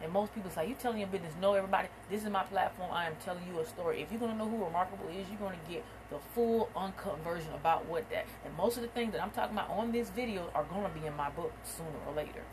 And 0.03 0.11
most 0.11 0.33
people 0.33 0.49
say, 0.49 0.67
"You 0.67 0.75
telling 0.75 0.97
your 0.97 1.07
business? 1.07 1.33
No, 1.39 1.53
everybody. 1.53 1.87
This 2.09 2.23
is 2.23 2.29
my 2.29 2.43
platform. 2.43 2.91
I 2.91 3.05
am 3.05 3.15
telling 3.23 3.45
you 3.47 3.59
a 3.59 3.65
story. 3.65 4.01
If 4.01 4.11
you're 4.11 4.19
gonna 4.19 4.35
know 4.35 4.47
who 4.47 4.63
Remarkable 4.63 5.07
is, 5.09 5.29
you're 5.29 5.39
gonna 5.39 5.59
get 5.69 5.83
the 6.09 6.19
full 6.33 6.69
uncut 6.75 7.19
version 7.19 7.53
about 7.53 7.85
what 7.85 8.09
that. 8.09 8.25
And 8.43 8.55
most 8.57 8.77
of 8.77 8.83
the 8.83 8.89
things 8.89 9.11
that 9.13 9.21
I'm 9.21 9.31
talking 9.31 9.55
about 9.55 9.69
on 9.69 9.91
this 9.91 10.09
video 10.09 10.49
are 10.55 10.63
gonna 10.63 10.89
be 10.89 11.05
in 11.05 11.15
my 11.15 11.29
book 11.29 11.53
sooner 11.63 11.89
or 12.07 12.13
later. 12.13 12.43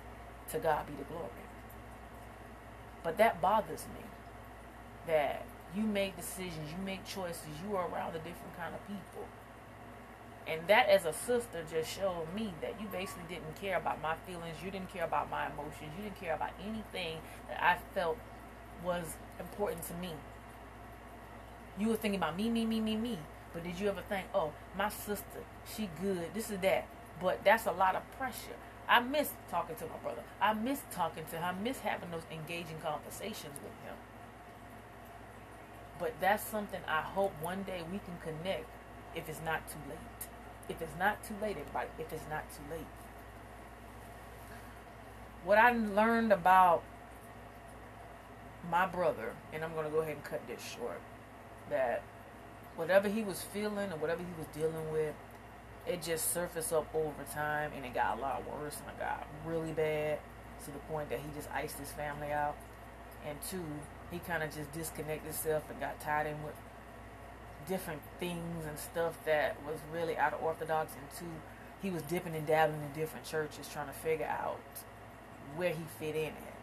To 0.51 0.59
God 0.59 0.87
be 0.87 0.95
the 0.95 1.05
glory. 1.05 1.29
But 3.03 3.17
that 3.19 3.41
bothers 3.41 3.87
me. 3.95 4.05
That 5.07 5.45
you 5.75 5.83
make 5.83 6.17
decisions, 6.17 6.73
you 6.73 6.79
make 6.85 7.05
choices, 7.07 7.49
you 7.67 7.77
are 7.77 7.89
around 7.89 8.11
a 8.11 8.19
different 8.19 8.57
kind 8.57 8.75
of 8.75 8.87
people. 8.87 9.27
And 10.49 10.67
that 10.69 10.89
as 10.89 11.05
a 11.05 11.13
sister 11.13 11.63
just 11.71 11.95
showed 11.95 12.27
me 12.35 12.55
that 12.63 12.81
you 12.81 12.87
basically 12.91 13.25
didn't 13.29 13.55
care 13.61 13.77
about 13.77 14.01
my 14.01 14.15
feelings, 14.27 14.57
you 14.65 14.71
didn't 14.71 14.91
care 14.91 15.05
about 15.05 15.31
my 15.31 15.47
emotions, 15.47 15.93
you 15.97 16.05
didn't 16.05 16.19
care 16.19 16.35
about 16.35 16.53
anything 16.63 17.19
that 17.49 17.63
I 17.63 17.77
felt 17.95 18.17
was 18.83 19.05
important 19.39 19.87
to 19.89 19.95
me. 19.95 20.13
You 21.79 21.89
were 21.89 21.97
thinking 21.97 22.19
about 22.19 22.37
me, 22.37 22.49
me, 22.49 22.65
me, 22.65 22.81
me, 22.81 22.97
me. 22.97 23.19
But 23.53 23.65
did 23.65 23.79
you 23.79 23.89
ever 23.89 24.03
think, 24.09 24.27
oh, 24.35 24.53
my 24.77 24.89
sister, 24.89 25.45
she 25.77 25.91
good, 26.01 26.33
this 26.35 26.51
is 26.51 26.59
that. 26.61 26.87
But 27.21 27.45
that's 27.45 27.67
a 27.67 27.73
lot 27.73 27.95
of 27.95 28.11
pressure. 28.19 28.57
I 28.89 29.01
miss 29.01 29.31
talking 29.51 29.77
to 29.77 29.85
my 29.85 29.99
brother. 30.03 30.23
I 30.41 30.55
miss 30.55 30.81
talking 30.91 31.25
to 31.31 31.37
him. 31.37 31.45
I 31.45 31.53
miss 31.53 31.81
having 31.81 32.11
those 32.11 32.23
engaging 32.31 32.79
conversations 32.83 33.55
with 33.63 33.73
him. 33.85 33.97
But 35.99 36.15
that's 36.21 36.43
something 36.43 36.81
I 36.89 37.03
hope 37.03 37.33
one 37.43 37.65
day 37.65 37.83
we 37.93 37.99
can 37.99 38.17
connect 38.23 38.65
if 39.15 39.29
it's 39.29 39.41
not 39.45 39.69
too 39.69 39.79
late. 39.89 40.38
If 40.69 40.83
it's 40.83 40.99
not 40.99 41.23
too 41.25 41.35
late, 41.41 41.57
everybody, 41.59 41.89
if 41.99 42.13
it's 42.13 42.29
not 42.29 42.45
too 42.51 42.63
late. 42.71 42.87
What 45.45 45.59
I 45.59 45.73
learned 45.73 46.33
about 46.33 46.83
my 48.71 48.87
brother, 48.87 49.33
and 49.53 49.65
I'm 49.65 49.73
going 49.73 49.87
to 49.87 49.91
go 49.91 50.01
ahead 50.01 50.17
and 50.17 50.25
cut 50.25 50.47
this 50.47 50.61
short, 50.61 51.01
that 51.71 52.03
whatever 52.77 53.09
he 53.09 53.23
was 53.23 53.43
feeling 53.43 53.91
or 53.93 53.97
whatever 53.97 54.23
he 54.23 54.33
was 54.39 54.47
dealing 54.55 54.93
with, 54.93 55.15
it 55.87 56.03
just 56.03 56.33
surfaced 56.35 56.73
up 56.73 56.87
over 56.95 57.25
time 57.33 57.73
and 57.75 57.85
it 57.85 57.95
got 57.95 58.19
a 58.19 58.21
lot 58.21 58.43
worse 58.49 58.77
and 58.77 58.89
it 58.89 58.99
got 58.99 59.27
really 59.47 59.73
bad 59.73 60.19
to 60.65 60.71
the 60.71 60.79
point 60.81 61.09
that 61.09 61.19
he 61.19 61.27
just 61.35 61.51
iced 61.51 61.79
his 61.79 61.91
family 61.93 62.31
out. 62.31 62.57
And 63.27 63.39
two, 63.49 63.65
he 64.11 64.19
kind 64.19 64.43
of 64.43 64.55
just 64.55 64.71
disconnected 64.73 65.25
himself 65.25 65.65
and 65.71 65.81
got 65.81 65.99
tied 66.01 66.27
in 66.27 66.43
with 66.43 66.55
different 67.69 68.01
things 68.19 68.65
and 68.67 68.79
stuff 68.79 69.19
that 69.25 69.57
was 69.67 69.79
really 69.93 70.17
out 70.17 70.33
of 70.33 70.43
orthodox. 70.43 70.93
And 70.95 71.19
two, 71.19 71.41
he 71.83 71.91
was 71.91 72.03
dipping 72.03 72.35
and 72.35 72.47
dabbling 72.47 72.81
in 72.83 73.01
different 73.01 73.25
churches 73.27 73.69
trying 73.73 73.87
to 73.89 73.93
figure 73.93 74.27
out 74.27 74.59
where 75.57 75.71
he 75.71 75.85
fit 75.99 76.17
in 76.17 76.29
at. 76.29 76.55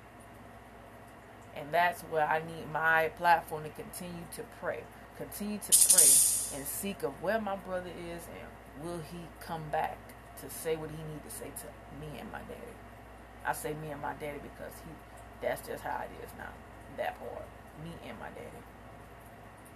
And 1.55 1.71
that's 1.71 2.01
where 2.03 2.27
I 2.27 2.39
need 2.39 2.71
my 2.73 3.09
platform 3.17 3.63
to 3.63 3.69
continue 3.69 4.25
to 4.35 4.43
pray. 4.59 4.83
Continue 5.17 5.59
to 5.59 5.71
pray 5.71 6.57
and 6.57 6.67
seek 6.67 7.03
of 7.03 7.13
where 7.21 7.39
my 7.39 7.55
brother 7.55 7.89
is 7.89 8.23
and 8.27 8.85
will 8.85 8.99
he 9.11 9.19
come 9.39 9.63
back 9.71 9.97
to 10.41 10.49
say 10.49 10.75
what 10.75 10.89
he 10.89 10.97
need 10.97 11.23
to 11.23 11.31
say 11.31 11.45
to 11.45 12.01
me 12.01 12.19
and 12.19 12.29
my 12.31 12.39
daddy? 12.39 12.75
I 13.45 13.53
say 13.53 13.73
me 13.73 13.91
and 13.91 14.01
my 14.01 14.13
daddy 14.13 14.39
because 14.41 14.73
he 14.83 14.91
that's 15.41 15.67
just 15.67 15.83
how 15.83 16.03
it 16.03 16.23
is 16.23 16.31
now. 16.37 16.49
That 16.97 17.19
part. 17.19 17.45
Me 17.83 17.91
and 18.07 18.17
my 18.19 18.29
daddy. 18.29 18.74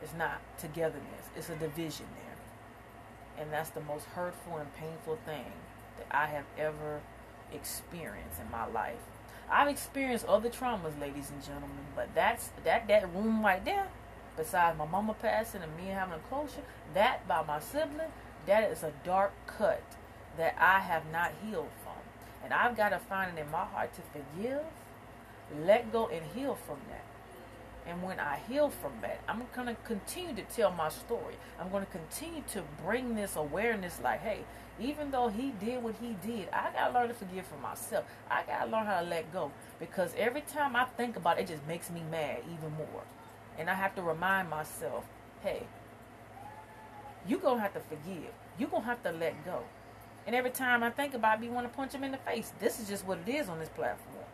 It's 0.01 0.13
not 0.13 0.39
togetherness. 0.57 1.29
It's 1.35 1.49
a 1.49 1.55
division 1.55 2.05
there. 2.15 3.43
And 3.43 3.53
that's 3.53 3.69
the 3.69 3.81
most 3.81 4.05
hurtful 4.05 4.57
and 4.57 4.73
painful 4.75 5.17
thing 5.25 5.51
that 5.97 6.07
I 6.11 6.27
have 6.27 6.45
ever 6.57 7.01
experienced 7.53 8.39
in 8.43 8.51
my 8.51 8.65
life. 8.67 8.99
I've 9.51 9.67
experienced 9.67 10.25
other 10.25 10.49
traumas, 10.49 10.99
ladies 10.99 11.31
and 11.31 11.43
gentlemen, 11.43 11.85
but 11.95 12.13
that's 12.13 12.49
that 12.63 12.87
that 12.87 13.13
room 13.13 13.43
right 13.43 13.63
there, 13.65 13.87
besides 14.37 14.77
my 14.77 14.85
mama 14.85 15.15
passing 15.15 15.63
and 15.63 15.75
me 15.75 15.87
having 15.87 16.13
a 16.13 16.19
closure, 16.19 16.61
that 16.93 17.27
by 17.27 17.43
my 17.43 17.59
sibling, 17.59 18.11
that 18.45 18.69
is 18.69 18.83
a 18.83 18.93
dark 19.03 19.31
cut 19.47 19.81
that 20.37 20.55
I 20.59 20.79
have 20.79 21.03
not 21.11 21.31
healed 21.43 21.69
from. 21.83 21.93
And 22.43 22.53
I've 22.53 22.77
got 22.77 22.89
to 22.89 22.99
find 22.99 23.37
it 23.37 23.41
in 23.41 23.51
my 23.51 23.65
heart 23.65 23.91
to 23.95 24.01
forgive, 24.13 24.63
let 25.65 25.91
go, 25.91 26.07
and 26.07 26.25
heal 26.35 26.55
from 26.55 26.77
that. 26.89 27.03
And 27.89 28.03
when 28.03 28.19
I 28.19 28.39
heal 28.47 28.69
from 28.69 28.93
that, 29.01 29.19
I'm 29.27 29.43
going 29.55 29.67
to 29.67 29.75
continue 29.83 30.35
to 30.35 30.43
tell 30.43 30.71
my 30.71 30.89
story. 30.89 31.35
I'm 31.59 31.69
going 31.71 31.85
to 31.85 31.91
continue 31.91 32.43
to 32.53 32.63
bring 32.85 33.15
this 33.15 33.35
awareness 33.35 33.99
like, 34.03 34.21
hey, 34.21 34.45
Even 34.79 35.11
though 35.11 35.27
he 35.27 35.51
did 35.59 35.83
what 35.83 35.95
he 36.01 36.15
did, 36.25 36.49
I 36.53 36.69
gotta 36.73 36.93
learn 36.93 37.09
to 37.09 37.13
forgive 37.13 37.45
for 37.45 37.57
myself. 37.57 38.05
I 38.31 38.43
gotta 38.47 38.71
learn 38.71 38.85
how 38.85 39.01
to 39.01 39.05
let 39.05 39.31
go 39.33 39.51
because 39.79 40.13
every 40.17 40.41
time 40.41 40.75
I 40.75 40.85
think 40.85 41.17
about 41.17 41.37
it, 41.37 41.43
it 41.43 41.47
just 41.49 41.67
makes 41.67 41.89
me 41.89 42.01
mad 42.09 42.39
even 42.45 42.71
more. 42.77 43.03
And 43.57 43.69
I 43.69 43.73
have 43.73 43.93
to 43.95 44.01
remind 44.01 44.49
myself, 44.49 45.05
hey, 45.41 45.63
you're 47.27 47.39
gonna 47.39 47.61
have 47.61 47.73
to 47.73 47.81
forgive. 47.81 48.31
You're 48.57 48.69
gonna 48.69 48.85
have 48.85 49.03
to 49.03 49.11
let 49.11 49.43
go. 49.45 49.63
And 50.25 50.35
every 50.35 50.51
time 50.51 50.83
I 50.83 50.91
think 50.91 51.13
about 51.13 51.43
it, 51.43 51.47
I 51.47 51.49
want 51.49 51.69
to 51.69 51.75
punch 51.75 51.93
him 51.93 52.03
in 52.03 52.11
the 52.11 52.17
face. 52.17 52.53
This 52.59 52.79
is 52.79 52.87
just 52.87 53.05
what 53.05 53.19
it 53.25 53.29
is 53.29 53.49
on 53.49 53.59
this 53.59 53.69
platform 53.69 54.25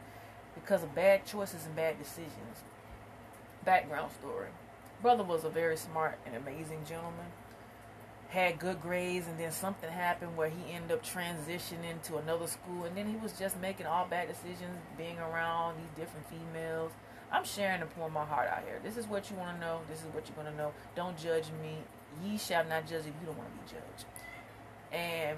because 0.53 0.83
of 0.83 0.93
bad 0.93 1.25
choices 1.25 1.65
and 1.65 1.75
bad 1.75 1.97
decisions. 1.97 2.63
Background 3.65 4.11
story 4.19 4.49
Brother 5.01 5.23
was 5.23 5.43
a 5.43 5.49
very 5.49 5.77
smart 5.77 6.17
and 6.25 6.35
amazing 6.35 6.85
gentleman. 6.87 7.27
Had 8.29 8.59
good 8.59 8.81
grades, 8.81 9.27
and 9.27 9.39
then 9.39 9.51
something 9.51 9.89
happened 9.89 10.35
where 10.35 10.49
he 10.49 10.73
ended 10.73 10.91
up 10.91 11.05
transitioning 11.05 12.01
to 12.05 12.17
another 12.17 12.47
school, 12.47 12.85
and 12.85 12.97
then 12.97 13.07
he 13.07 13.15
was 13.17 13.33
just 13.33 13.59
making 13.61 13.85
all 13.85 14.07
bad 14.07 14.27
decisions, 14.27 14.77
being 14.97 15.19
around 15.19 15.77
these 15.77 16.05
different 16.05 16.25
females. 16.27 16.91
I'm 17.31 17.43
sharing 17.43 17.81
and 17.81 17.89
pouring 17.95 18.13
my 18.13 18.25
heart 18.25 18.47
out 18.47 18.63
here. 18.65 18.79
This 18.83 18.97
is 18.97 19.07
what 19.07 19.29
you 19.29 19.37
want 19.37 19.59
to 19.59 19.61
know. 19.61 19.81
This 19.89 19.99
is 19.99 20.07
what 20.07 20.27
you're 20.27 20.35
going 20.35 20.51
to 20.51 20.57
know. 20.57 20.71
Don't 20.95 21.17
judge 21.17 21.45
me. 21.61 21.77
Ye 22.23 22.37
shall 22.37 22.63
not 22.65 22.87
judge 22.87 23.01
if 23.01 23.07
you 23.07 23.25
don't 23.25 23.37
want 23.37 23.49
to 23.51 23.75
be 23.75 23.79
judged. 23.79 24.05
And 24.91 25.37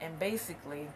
and 0.00 0.18
basically, 0.18 0.88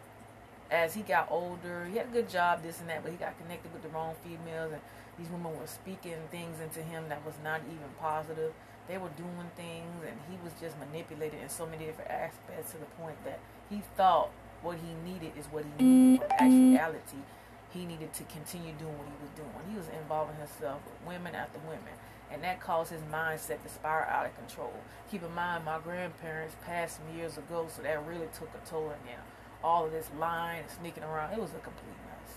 as 0.72 0.94
he 0.94 1.02
got 1.02 1.30
older, 1.30 1.84
he 1.84 1.98
had 1.98 2.06
a 2.06 2.12
good 2.12 2.30
job, 2.30 2.62
this 2.62 2.80
and 2.80 2.88
that, 2.88 3.02
but 3.02 3.12
he 3.12 3.18
got 3.18 3.38
connected 3.38 3.72
with 3.72 3.82
the 3.82 3.88
wrong 3.90 4.14
females, 4.24 4.72
and 4.72 4.80
these 5.18 5.28
women 5.28 5.52
were 5.58 5.66
speaking 5.66 6.16
things 6.30 6.58
into 6.60 6.80
him 6.80 7.10
that 7.10 7.24
was 7.24 7.34
not 7.44 7.60
even 7.68 7.90
positive. 8.00 8.52
They 8.88 8.96
were 8.96 9.10
doing 9.10 9.50
things, 9.54 10.02
and 10.06 10.16
he 10.30 10.38
was 10.42 10.52
just 10.58 10.78
manipulated 10.78 11.40
in 11.42 11.48
so 11.50 11.66
many 11.66 11.84
different 11.84 12.10
aspects 12.10 12.72
to 12.72 12.78
the 12.78 12.86
point 12.98 13.22
that 13.24 13.38
he 13.68 13.82
thought 13.96 14.30
what 14.62 14.78
he 14.78 14.94
needed 15.04 15.32
is 15.38 15.46
what 15.46 15.64
he 15.64 15.84
needed. 15.84 16.22
Mm-hmm. 16.22 16.62
But 16.64 16.80
actuality, 16.80 17.22
he 17.70 17.84
needed 17.84 18.14
to 18.14 18.24
continue 18.24 18.72
doing 18.72 18.96
what 18.96 19.06
he 19.06 19.18
was 19.20 19.32
doing. 19.36 19.52
He 19.70 19.76
was 19.76 19.88
involving 19.92 20.36
himself 20.36 20.80
with 20.88 20.96
women 21.06 21.34
after 21.34 21.60
women, 21.68 21.94
and 22.32 22.42
that 22.44 22.60
caused 22.60 22.90
his 22.90 23.02
mindset 23.12 23.62
to 23.62 23.68
spiral 23.68 24.08
out 24.08 24.24
of 24.24 24.34
control. 24.36 24.72
Keep 25.10 25.22
in 25.24 25.34
mind, 25.34 25.66
my 25.66 25.78
grandparents 25.78 26.56
passed 26.64 27.00
me 27.04 27.20
years 27.20 27.36
ago, 27.36 27.68
so 27.68 27.82
that 27.82 28.06
really 28.06 28.28
took 28.32 28.48
a 28.56 28.66
toll 28.66 28.84
on 28.84 29.04
them. 29.04 29.20
All 29.64 29.84
of 29.84 29.92
this 29.92 30.08
lying 30.18 30.60
and 30.60 30.70
sneaking 30.70 31.04
around, 31.04 31.32
it 31.32 31.40
was 31.40 31.50
a 31.50 31.60
complete 31.60 31.96
mess. 32.06 32.36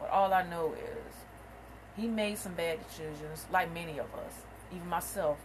But 0.00 0.10
all 0.10 0.32
I 0.32 0.42
know 0.48 0.74
is 0.74 1.14
he 1.96 2.06
made 2.06 2.38
some 2.38 2.52
bad 2.54 2.78
decisions, 2.86 3.46
like 3.50 3.72
many 3.72 3.98
of 3.98 4.12
us, 4.14 4.32
even 4.74 4.88
myself. 4.88 5.38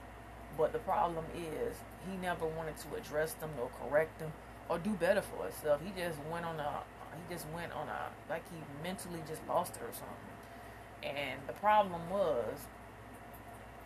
But 0.57 0.73
the 0.73 0.79
problem 0.79 1.25
is, 1.35 1.77
he 2.09 2.17
never 2.17 2.45
wanted 2.45 2.75
to 2.77 2.95
address 2.97 3.33
them 3.33 3.51
or 3.59 3.69
correct 3.81 4.19
them 4.19 4.33
or 4.69 4.77
do 4.79 4.91
better 4.91 5.21
for 5.21 5.43
himself. 5.43 5.81
He 5.81 5.91
just 5.99 6.17
went 6.31 6.45
on 6.45 6.59
a, 6.59 6.83
he 7.15 7.33
just 7.33 7.45
went 7.53 7.71
on 7.73 7.87
a, 7.87 8.09
like 8.29 8.43
he 8.51 8.57
mentally 8.83 9.21
just 9.27 9.41
lost 9.47 9.75
it 9.75 9.81
or 9.81 9.93
something. 9.93 11.17
And 11.17 11.39
the 11.47 11.53
problem 11.53 12.09
was, 12.09 12.67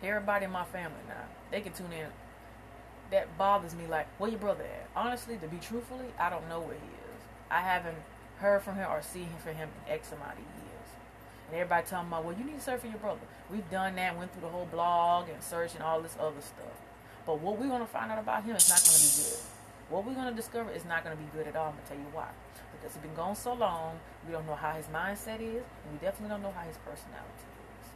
everybody 0.02 0.44
in 0.44 0.50
my 0.50 0.64
family 0.64 1.00
now, 1.08 1.24
they 1.50 1.60
can 1.60 1.72
tune 1.72 1.92
in. 1.92 2.08
That 3.10 3.38
bothers 3.38 3.74
me. 3.74 3.86
Like, 3.86 4.06
where 4.18 4.30
your 4.30 4.40
brother 4.40 4.64
at? 4.64 4.88
Honestly, 4.96 5.36
to 5.36 5.46
be 5.46 5.58
truthfully, 5.58 6.06
I 6.18 6.30
don't 6.30 6.48
know 6.48 6.60
where 6.60 6.74
he 6.74 6.86
is. 6.86 7.22
I 7.50 7.60
haven't 7.60 7.98
heard 8.38 8.62
from 8.62 8.76
him 8.76 8.86
or 8.90 9.02
seen 9.02 9.24
him 9.24 9.38
for 9.42 9.52
him 9.52 9.68
in 9.86 9.92
X 9.92 10.12
amount 10.12 10.32
of 10.32 10.38
years. 10.38 10.88
And 11.48 11.56
everybody 11.56 11.86
talking 11.86 12.08
about, 12.08 12.24
well, 12.24 12.36
you 12.36 12.44
need 12.44 12.58
to 12.58 12.64
search 12.64 12.80
for 12.80 12.88
your 12.88 12.98
brother. 12.98 13.20
We've 13.50 13.68
done 13.70 13.94
that, 13.96 14.18
went 14.18 14.32
through 14.32 14.42
the 14.42 14.48
whole 14.48 14.66
blog 14.66 15.28
and 15.28 15.42
search 15.42 15.74
and 15.74 15.82
all 15.82 16.00
this 16.00 16.16
other 16.18 16.40
stuff. 16.40 16.74
But 17.24 17.40
what 17.40 17.58
we're 17.58 17.68
to 17.78 17.86
find 17.86 18.10
out 18.10 18.18
about 18.18 18.44
him 18.44 18.56
is 18.56 18.68
not 18.68 18.78
to 18.78 18.90
be 18.90 19.22
good. 19.22 19.40
What 19.88 20.04
we're 20.04 20.14
to 20.14 20.34
discover 20.34 20.70
is 20.72 20.84
not 20.84 21.04
to 21.04 21.22
be 21.22 21.28
good 21.32 21.46
at 21.46 21.54
all. 21.54 21.68
I'm 21.68 21.78
to 21.78 21.86
tell 21.86 21.96
you 21.96 22.10
why. 22.12 22.28
Because 22.74 22.94
he's 22.94 23.02
been 23.02 23.14
gone 23.14 23.36
so 23.36 23.54
long, 23.54 23.98
we 24.26 24.32
don't 24.32 24.46
know 24.46 24.54
how 24.54 24.74
his 24.74 24.86
mindset 24.86 25.40
is, 25.40 25.62
and 25.62 25.88
we 25.92 25.98
definitely 26.02 26.30
don't 26.30 26.42
know 26.42 26.50
how 26.50 26.66
his 26.66 26.76
personality 26.82 27.46
is. 27.46 27.86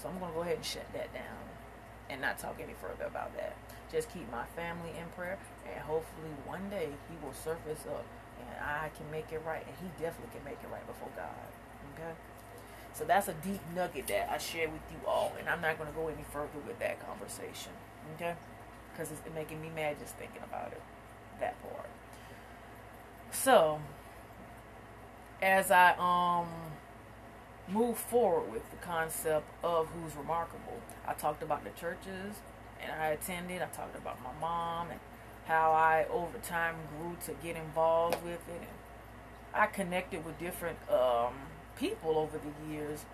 So 0.00 0.08
I'm 0.08 0.20
to 0.20 0.26
go 0.34 0.42
ahead 0.42 0.56
and 0.56 0.64
shut 0.64 0.86
that 0.92 1.12
down 1.12 1.40
and 2.10 2.20
not 2.20 2.38
talk 2.38 2.60
any 2.62 2.74
further 2.74 3.04
about 3.04 3.34
that. 3.36 3.56
Just 3.92 4.12
keep 4.12 4.30
my 4.32 4.46
family 4.56 4.90
in 4.98 5.06
prayer, 5.14 5.38
and 5.68 5.80
hopefully 5.84 6.30
one 6.46 6.70
day 6.70 6.88
he 7.10 7.24
will 7.24 7.34
surface 7.34 7.84
up 7.86 8.06
and 8.40 8.64
I 8.64 8.90
can 8.96 9.10
make 9.10 9.32
it 9.32 9.42
right, 9.46 9.64
and 9.66 9.76
he 9.80 9.88
definitely 10.02 10.34
can 10.34 10.44
make 10.44 10.58
it 10.62 10.70
right 10.72 10.86
before 10.86 11.08
God. 11.16 11.48
Okay? 11.94 12.12
So 12.94 13.04
that's 13.04 13.28
a 13.28 13.34
deep 13.34 13.60
nugget 13.74 14.06
that 14.08 14.30
I 14.30 14.38
share 14.38 14.68
with 14.68 14.82
you 14.90 15.06
all, 15.06 15.32
and 15.38 15.48
I'm 15.48 15.60
not 15.60 15.78
going 15.78 15.90
to 15.90 15.96
go 15.96 16.08
any 16.08 16.24
further 16.30 16.58
with 16.66 16.78
that 16.80 17.04
conversation, 17.06 17.72
okay? 18.16 18.34
Because 18.92 19.10
it's 19.10 19.22
making 19.34 19.62
me 19.62 19.70
mad 19.74 19.98
just 19.98 20.16
thinking 20.16 20.42
about 20.44 20.72
it, 20.72 20.82
that 21.40 21.60
part. 21.62 21.88
So, 23.30 23.80
as 25.40 25.70
I 25.70 25.94
um 25.98 26.48
move 27.68 27.96
forward 27.96 28.52
with 28.52 28.70
the 28.70 28.76
concept 28.76 29.46
of 29.64 29.88
who's 29.88 30.14
remarkable, 30.14 30.80
I 31.06 31.14
talked 31.14 31.42
about 31.42 31.64
the 31.64 31.70
churches 31.70 32.36
and 32.82 32.92
I 33.00 33.08
attended. 33.08 33.62
I 33.62 33.66
talked 33.66 33.96
about 33.96 34.18
my 34.22 34.32
mom 34.40 34.90
and 34.90 35.00
how 35.46 35.72
I 35.72 36.06
over 36.10 36.38
time 36.38 36.76
grew 36.98 37.16
to 37.26 37.32
get 37.42 37.56
involved 37.56 38.22
with 38.22 38.40
it, 38.48 38.60
and 38.60 38.66
I 39.54 39.66
connected 39.66 40.24
with 40.24 40.38
different 40.38 40.78
um 40.90 41.34
people 41.76 42.18
over 42.18 42.38
the 42.38 42.72
years 42.72 43.04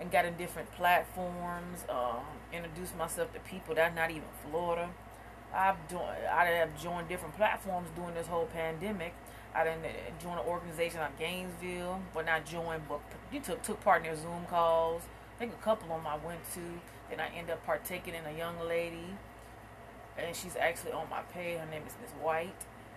and 0.00 0.10
got 0.10 0.24
in 0.24 0.34
different 0.36 0.72
platforms, 0.72 1.84
um, 1.90 2.24
introduced 2.52 2.96
myself 2.96 3.32
to 3.34 3.40
people 3.40 3.74
that's 3.74 3.94
not 3.94 4.10
even 4.10 4.24
Florida. 4.48 4.88
I've 5.54 5.76
joined, 5.90 6.26
I 6.32 6.46
have 6.46 6.80
joined 6.80 7.08
different 7.08 7.36
platforms 7.36 7.88
during 7.94 8.14
this 8.14 8.26
whole 8.26 8.46
pandemic. 8.46 9.14
I 9.54 9.64
didn't 9.64 9.84
join 10.20 10.38
an 10.38 10.46
organization 10.46 11.00
like 11.00 11.18
Gainesville, 11.18 12.00
but 12.14 12.24
not 12.24 12.46
joined, 12.46 12.82
but 12.88 13.00
you 13.32 13.40
took 13.40 13.62
took 13.62 13.80
part 13.82 13.98
in 13.98 14.04
their 14.04 14.16
Zoom 14.16 14.46
calls. 14.48 15.02
I 15.36 15.38
think 15.40 15.52
a 15.52 15.62
couple 15.62 15.92
of 15.92 16.02
them 16.02 16.06
I 16.06 16.24
went 16.24 16.40
to. 16.54 16.60
Then 17.10 17.20
I 17.20 17.28
end 17.36 17.50
up 17.50 17.64
partaking 17.66 18.14
in 18.14 18.24
a 18.24 18.36
young 18.36 18.58
lady, 18.60 19.16
and 20.16 20.34
she's 20.34 20.56
actually 20.56 20.92
on 20.92 21.10
my 21.10 21.22
page. 21.34 21.58
Her 21.58 21.66
name 21.66 21.82
is 21.86 21.94
Miss 22.00 22.12
White 22.22 22.54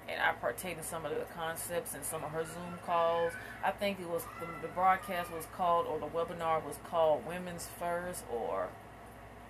and 0.09 0.21
I 0.21 0.33
partake 0.33 0.77
in 0.77 0.83
some 0.83 1.05
of 1.05 1.11
the 1.11 1.25
concepts 1.35 1.93
and 1.93 2.03
some 2.03 2.23
of 2.23 2.31
her 2.31 2.43
Zoom 2.43 2.79
calls. 2.85 3.33
I 3.63 3.71
think 3.71 3.99
it 3.99 4.09
was 4.09 4.23
the, 4.39 4.47
the 4.61 4.73
broadcast 4.73 5.31
was 5.31 5.45
called 5.55 5.87
or 5.87 5.99
the 5.99 6.07
webinar 6.07 6.63
was 6.63 6.77
called 6.89 7.25
Women's 7.25 7.67
First 7.79 8.23
or 8.31 8.69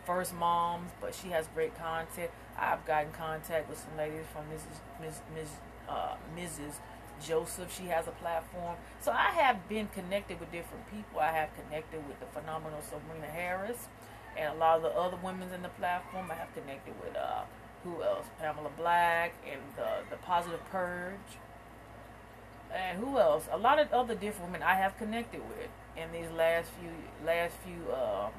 First 0.06 0.34
Moms, 0.34 0.92
but 1.02 1.16
she 1.16 1.30
has 1.30 1.48
great 1.54 1.76
content. 1.78 2.30
I've 2.58 2.86
gotten 2.86 3.12
contact 3.12 3.70
with 3.70 3.80
some 3.80 3.98
ladies 3.98 4.26
from 4.32 4.44
Mrs. 4.44 5.02
Ms. 5.02 5.22
Ms. 5.34 5.50
Uh, 5.90 6.16
Mrs. 6.38 6.76
Joseph. 7.26 7.76
She 7.76 7.86
has 7.86 8.08
a 8.08 8.12
platform. 8.12 8.76
So 9.02 9.12
I 9.12 9.32
have 9.32 9.68
been 9.68 9.88
connected 9.88 10.40
with 10.40 10.52
different 10.52 10.90
people. 10.92 11.20
I 11.20 11.32
have 11.32 11.50
connected 11.56 12.06
with 12.08 12.20
the 12.20 12.26
phenomenal 12.28 12.82
Sabrina 12.82 13.28
Harris 13.28 13.88
and 14.38 14.56
a 14.56 14.58
lot 14.58 14.78
of 14.78 14.84
the 14.84 14.90
other 14.90 15.18
women 15.24 15.50
in 15.54 15.62
the 15.62 15.70
platform. 15.70 16.30
I 16.32 16.36
have 16.36 16.54
connected 16.54 16.94
with 17.02 17.16
uh, 17.16 17.44
who 17.84 18.02
else? 18.02 18.26
Pamela 18.40 18.70
Black 18.78 19.34
and 19.50 19.62
the 19.76 20.10
the 20.10 20.18
Positive 20.18 20.64
Purge. 20.72 21.38
And 22.74 22.98
who 22.98 23.20
else? 23.20 23.48
A 23.52 23.58
lot 23.58 23.78
of 23.80 23.92
other 23.94 24.16
different 24.16 24.52
women 24.52 24.64
I 24.64 24.76
have 24.76 24.98
connected 24.98 25.42
with 25.48 25.70
in 25.96 26.12
these 26.12 26.32
last 26.32 26.70
few 26.80 26.90
last 27.26 27.56
few 27.64 27.92
uh, 27.92 28.30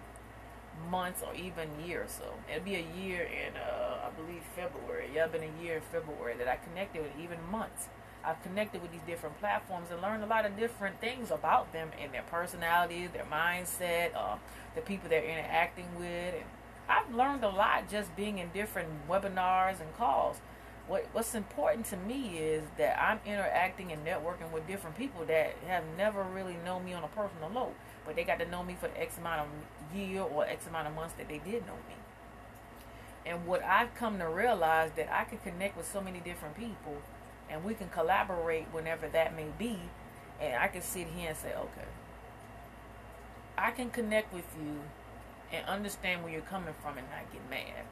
months 0.91 1.23
or 1.23 1.35
even 1.35 1.69
year 1.87 2.03
or 2.03 2.09
so. 2.09 2.35
It'll 2.51 2.65
be 2.65 2.75
a 2.75 2.87
year 2.97 3.23
in 3.23 3.57
uh, 3.57 4.09
I 4.09 4.11
believe 4.11 4.43
February. 4.57 5.11
Yeah, 5.15 5.27
been 5.29 5.43
a 5.43 5.63
year 5.63 5.77
in 5.77 5.83
February 5.93 6.37
that 6.39 6.49
I 6.49 6.57
connected 6.57 7.03
with 7.03 7.13
even 7.23 7.39
months. 7.51 7.89
I've 8.27 8.43
connected 8.43 8.83
with 8.83 8.93
these 8.93 9.03
different 9.07 9.39
platforms 9.39 9.89
and 9.91 10.01
learned 10.01 10.23
a 10.23 10.27
lot 10.27 10.47
of 10.47 10.57
different 10.57 11.01
things 11.01 11.31
about 11.31 11.73
them 11.73 11.91
and 12.01 12.13
their 12.13 12.23
personalities, 12.23 13.11
their 13.13 13.25
mindset, 13.25 14.15
uh, 14.17 14.37
the 14.75 14.81
people 14.81 15.09
they're 15.09 15.25
interacting 15.25 15.87
with, 15.99 16.35
and 16.35 16.45
I've 16.89 17.15
learned 17.15 17.45
a 17.45 17.49
lot 17.49 17.89
just 17.91 18.15
being 18.17 18.39
in 18.39 18.51
different 18.51 18.89
webinars 19.09 19.81
and 19.81 19.95
calls. 19.97 20.37
What 20.87 21.07
What's 21.13 21.35
important 21.35 21.87
to 21.87 21.97
me 21.97 22.39
is 22.39 22.65
that 22.77 23.01
I'm 23.01 23.21
interacting 23.25 23.91
and 23.93 24.05
networking 24.07 24.51
with 24.53 24.67
different 24.67 24.97
people 24.97 25.25
that 25.27 25.55
have 25.67 25.85
never 25.97 26.23
really 26.23 26.57
known 26.65 26.85
me 26.85 26.93
on 26.93 27.03
a 27.03 27.09
personal 27.09 27.49
level, 27.49 27.75
but 28.05 28.17
they 28.17 28.25
got 28.25 28.39
to 28.41 28.47
know 28.47 28.63
me 28.63 28.77
for 28.79 28.89
the 28.89 29.01
X 29.01 29.17
amount 29.17 29.41
of 29.41 29.97
year 29.97 30.23
or 30.23 30.47
X 30.47 30.67
amount 30.67 30.89
of 30.89 30.95
months 30.95 31.15
that 31.15 31.29
they 31.29 31.39
did 31.39 31.67
know 31.67 31.77
me. 31.89 31.95
And 33.27 33.47
what 33.47 33.63
I've 33.63 33.95
come 33.95 34.19
to 34.19 34.29
realize 34.29 34.91
that 34.97 35.11
I 35.11 35.25
can 35.25 35.39
connect 35.39 35.77
with 35.79 35.91
so 35.91 36.03
many 36.03 36.21
different 36.21 36.57
people, 36.57 36.99
and 37.51 37.65
we 37.65 37.75
can 37.75 37.89
collaborate 37.89 38.67
whenever 38.73 39.09
that 39.09 39.35
may 39.35 39.49
be, 39.59 39.79
and 40.41 40.55
I 40.55 40.69
can 40.69 40.83
sit 40.83 41.09
here 41.09 41.31
and 41.31 41.39
say, 41.39 41.55
okay, 41.55 41.89
I 43.57 43.71
can 43.71 43.91
connect 43.91 44.33
with 44.33 44.47
you 44.59 44.81
and 45.53 45.65
understand 45.67 46.23
where 46.23 46.33
you're 46.33 46.43
coming 46.43 46.75
from 46.83 46.99
and 46.99 47.07
not 47.11 47.33
get 47.33 47.49
mad. 47.49 47.85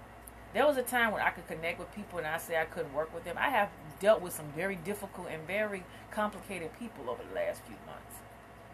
There 0.53 0.67
was 0.67 0.77
a 0.77 0.83
time 0.83 1.13
when 1.13 1.23
I 1.23 1.31
could 1.31 1.47
connect 1.47 1.79
with 1.79 1.95
people 1.95 2.19
and 2.19 2.27
I 2.27 2.37
say 2.39 2.61
I 2.61 2.65
couldn't 2.65 2.93
work 2.93 3.15
with 3.15 3.25
them. 3.25 3.37
I 3.39 3.49
have 3.49 3.71
dealt 4.01 4.21
with 4.21 4.35
some 4.35 4.53
very 4.55 4.77
difficult 4.77 5.29
and 5.31 5.47
very 5.47 5.85
complicated 6.11 6.71
people 6.79 7.09
over 7.09 7.23
the 7.23 7.35
last 7.35 7.63
few 7.63 7.77
months. 7.87 8.19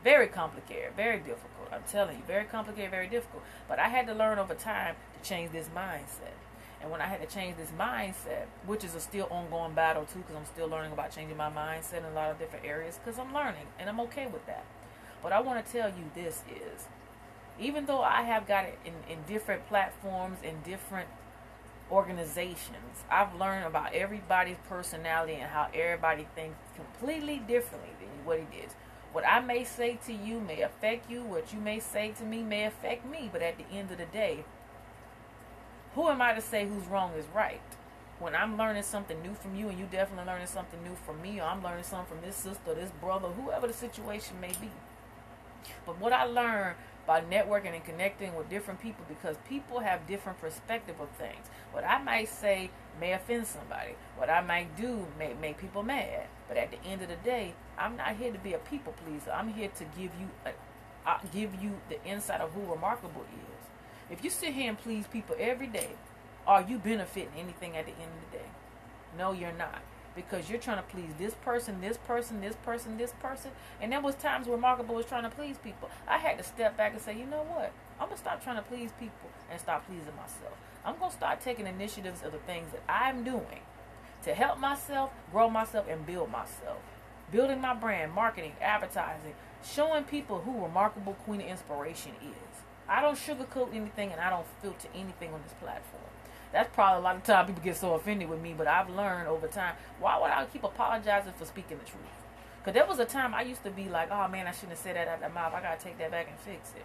Very 0.03 0.27
complicated, 0.27 0.93
very 0.97 1.19
difficult. 1.19 1.69
I'm 1.73 1.83
telling 1.89 2.19
you, 2.19 2.23
very 2.27 2.45
complicated, 2.45 2.91
very 2.91 3.09
difficult. 3.09 3.43
But 3.69 3.79
I 3.79 3.89
had 3.89 4.07
to 4.07 4.15
learn 4.15 4.39
over 4.39 4.55
time 4.55 4.97
to 5.15 5.29
change 5.29 5.53
this 5.53 5.69
mindset. 5.75 6.38
And 6.81 6.91
when 6.91 7.01
I 7.01 7.07
had 7.07 7.21
to 7.21 7.27
change 7.27 7.57
this 7.57 7.73
mindset, 7.79 8.47
which 8.67 8.85
is 8.85 8.95
a 8.95 9.01
still 9.01 9.27
ongoing 9.31 9.75
battle 9.75 10.05
too, 10.05 10.21
because 10.21 10.37
I'm 10.37 10.45
still 10.47 10.69
learning 10.69 10.93
about 10.93 11.11
changing 11.11 11.37
my 11.37 11.51
mindset 11.51 11.99
in 11.99 12.05
a 12.05 12.13
lot 12.13 12.31
of 12.31 12.39
different 12.39 12.65
areas, 12.65 12.99
because 13.03 13.19
I'm 13.19 13.35
learning 13.35 13.67
and 13.79 13.89
I'm 13.89 14.01
okay 14.01 14.27
with 14.27 14.47
that. 14.47 14.65
But 15.23 15.33
I 15.33 15.41
want 15.41 15.65
to 15.65 15.73
tell 15.73 15.89
you 15.89 16.11
this 16.15 16.43
is, 16.49 16.87
even 17.59 17.87
though 17.87 18.03
I 18.03 18.23
have 18.23 18.47
got 18.47 18.65
it 18.65 18.79
in, 18.85 18.93
in 19.13 19.25
different 19.27 19.67
platforms, 19.67 20.39
in 20.45 20.63
different 20.63 21.09
organizations, 21.91 23.05
I've 23.11 23.35
learned 23.35 23.65
about 23.65 23.93
everybody's 23.95 24.59
personality 24.69 25.35
and 25.35 25.51
how 25.51 25.69
everybody 25.75 26.29
thinks 26.35 26.59
completely 26.77 27.39
differently 27.39 27.91
than 27.99 28.25
what 28.25 28.39
it 28.39 28.49
is. 28.65 28.77
What 29.13 29.27
I 29.27 29.41
may 29.41 29.65
say 29.65 29.99
to 30.07 30.13
you 30.13 30.39
may 30.39 30.61
affect 30.61 31.11
you. 31.11 31.23
What 31.23 31.53
you 31.53 31.59
may 31.61 31.81
say 31.81 32.13
to 32.19 32.25
me 32.25 32.43
may 32.43 32.65
affect 32.65 33.07
me. 33.07 33.29
But 33.33 33.43
at 33.43 33.57
the 33.57 33.65
end 33.75 33.91
of 33.91 33.99
the 33.99 34.05
day, 34.05 34.45
who 35.95 36.09
am 36.09 36.23
I 36.23 36.35
to 36.35 36.41
say 36.41 36.67
who's 36.67 36.87
wrong 36.87 37.13
is 37.15 37.27
right? 37.35 37.61
When 38.19 38.35
I'm 38.35 38.57
learning 38.57 38.83
something 38.83 39.21
new 39.23 39.35
from 39.35 39.55
you, 39.55 39.69
and 39.69 39.79
you 39.79 39.87
definitely 39.87 40.27
learning 40.27 40.49
something 40.49 40.83
new 40.83 40.97
from 41.07 41.23
me, 41.23 41.41
or 41.41 41.45
I'm 41.45 41.63
learning 41.63 41.85
something 41.85 42.17
from 42.17 42.27
this 42.27 42.37
sister, 42.37 42.75
this 42.75 42.91
brother, 43.01 43.29
whoever 43.29 43.67
the 43.67 43.73
situation 43.73 44.41
may 44.41 44.53
be. 44.61 44.71
But 45.87 46.01
what 46.01 46.13
I 46.13 46.25
learned 46.25 46.77
by 47.07 47.23
networking 47.23 47.75
and 47.75 47.85
connecting 47.85 48.35
with 48.35 48.51
different 48.51 48.81
people, 48.81 49.05
because 49.09 49.37
people 49.49 49.81
have 49.81 50.07
different 50.07 50.41
perspective 50.41 51.01
of 51.01 51.09
things. 51.11 51.47
What 51.73 51.85
I 51.85 52.03
might 52.03 52.29
say 52.29 52.71
may 53.01 53.13
offend 53.13 53.47
somebody. 53.47 53.93
What 54.17 54.29
I 54.29 54.43
might 54.43 54.77
do 54.77 55.07
may 55.19 55.33
make 55.35 55.59
people 55.59 55.83
mad. 55.83 56.27
But 56.49 56.59
at 56.59 56.71
the 56.71 56.83
end 56.85 57.03
of 57.03 57.09
the 57.09 57.17
day, 57.17 57.55
I'm 57.79 57.97
not 57.97 58.17
here 58.17 58.33
to 58.33 58.39
be 58.39 58.53
a 58.53 58.59
people 58.59 58.95
pleaser. 59.05 59.31
I'm 59.31 59.49
here 59.49 59.71
to 59.77 59.85
give 59.85 60.11
you 60.21 60.29
a, 60.45 60.51
uh, 61.09 61.19
give 61.33 61.55
you 61.63 61.81
the 61.89 62.05
insight 62.05 62.41
of 62.41 62.53
who 62.53 62.61
remarkable 62.71 63.23
is. 63.23 63.58
If 64.11 64.25
you 64.25 64.31
sit 64.31 64.55
here 64.55 64.71
and 64.71 64.79
please 64.79 65.07
people 65.07 65.37
every 65.39 65.67
day, 65.67 65.91
are 66.47 66.63
you 66.63 66.79
benefiting 66.79 67.33
anything 67.37 67.77
at 67.77 67.85
the 67.85 67.93
end 67.93 68.11
of 68.11 68.31
the 68.31 68.39
day? 68.39 68.45
No, 69.19 69.33
you're 69.33 69.53
not. 69.53 69.83
Because 70.17 70.49
you're 70.49 70.59
trying 70.59 70.79
to 70.79 70.83
please 70.83 71.11
this 71.19 71.35
person, 71.35 71.83
this 71.83 71.99
person, 71.99 72.41
this 72.41 72.57
person, 72.57 72.97
this 72.97 73.13
person. 73.21 73.51
And 73.81 73.93
there 73.93 74.01
was 74.01 74.15
times 74.15 74.47
where 74.47 74.57
Remarkable 74.57 74.95
was 74.95 75.05
trying 75.05 75.25
to 75.25 75.31
please 75.31 75.59
people. 75.59 75.91
I 76.09 76.17
had 76.17 76.39
to 76.39 76.45
step 76.45 76.77
back 76.77 76.95
and 76.95 77.03
say, 77.03 77.19
you 77.19 77.27
know 77.27 77.43
what? 77.43 77.71
I'm 78.01 78.07
going 78.07 78.17
to 78.17 78.23
stop 78.23 78.43
trying 78.43 78.57
to 78.57 78.63
please 78.63 78.91
people 78.99 79.29
and 79.51 79.61
stop 79.61 79.87
pleasing 79.87 80.17
myself. 80.17 80.57
I'm 80.85 80.99
going 80.99 81.11
to 81.11 81.17
start 81.17 81.43
taking 81.43 81.67
initiatives 81.67 82.23
of 82.23 82.33
the 82.33 82.39
things 82.39 82.73
that 82.73 82.83
I'm 82.89 83.25
doing 83.25 83.61
to 84.25 84.35
help 84.35 84.59
myself, 84.59 85.13
grow 85.31 85.51
myself, 85.51 85.87
and 85.89 86.07
build 86.07 86.33
myself. 86.33 86.79
Building 87.31 87.61
my 87.61 87.75
brand, 87.75 88.13
marketing, 88.13 88.53
advertising, 88.61 89.35
showing 89.63 90.05
people 90.05 90.41
who 90.41 90.63
Remarkable 90.63 91.13
Queen 91.25 91.43
of 91.43 91.47
Inspiration 91.47 92.13
is. 92.23 92.63
I 92.89 93.03
don't 93.03 93.17
sugarcoat 93.17 93.75
anything 93.75 94.13
and 94.13 94.21
I 94.21 94.31
don't 94.31 94.47
filter 94.63 94.89
anything 94.95 95.33
on 95.35 95.43
this 95.43 95.53
platform. 95.61 96.03
That's 96.53 96.75
probably 96.75 97.01
a 97.01 97.03
lot 97.03 97.17
of 97.17 97.25
time 97.25 97.47
people 97.47 97.63
get 97.63 97.77
so 97.77 97.95
offended 97.95 98.29
with 98.31 98.41
me, 98.41 98.55
but 98.57 98.67
I've 98.67 98.89
learned 98.89 99.29
over 99.29 99.47
time 99.47 99.75
why 100.01 100.19
would 100.19 100.31
I 100.31 100.47
keep 100.47 100.65
apologizing 100.65 101.35
for 101.35 101.45
speaking 101.45 101.79
the 101.79 101.85
truth? 101.85 102.03
Because 102.59 102.73
there 102.73 102.87
was 102.87 102.99
a 102.99 103.05
time 103.05 103.35
I 103.35 103.43
used 103.43 103.63
to 103.65 103.71
be 103.71 103.89
like, 103.89 104.11
oh 104.11 104.27
man, 104.29 104.47
I 104.47 104.53
shouldn't 104.53 104.71
have 104.71 104.79
said 104.79 104.97
that 104.97 105.07
out 105.07 105.23
of 105.23 105.35
my 105.35 105.43
mouth. 105.43 105.55
I 105.55 105.61
got 105.61 105.79
to 105.79 105.85
take 105.85 105.99
that 105.99 106.11
back 106.11 106.29
and 106.29 106.39
fix 106.39 106.71
it. 106.75 106.85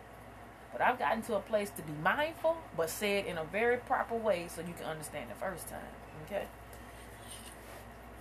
But 0.74 0.82
I've 0.82 1.00
gotten 1.00 1.22
to 1.24 1.36
a 1.36 1.40
place 1.40 1.70
to 1.72 1.82
be 1.82 1.94
mindful, 2.04 2.58
but 2.76 2.90
say 2.90 3.20
it 3.20 3.26
in 3.26 3.38
a 3.38 3.44
very 3.46 3.78
proper 3.78 4.16
way 4.16 4.48
so 4.54 4.62
you 4.62 4.74
can 4.74 4.86
understand 4.86 5.30
the 5.30 5.36
first 5.36 5.70
time. 5.70 5.80
Okay? 6.26 6.46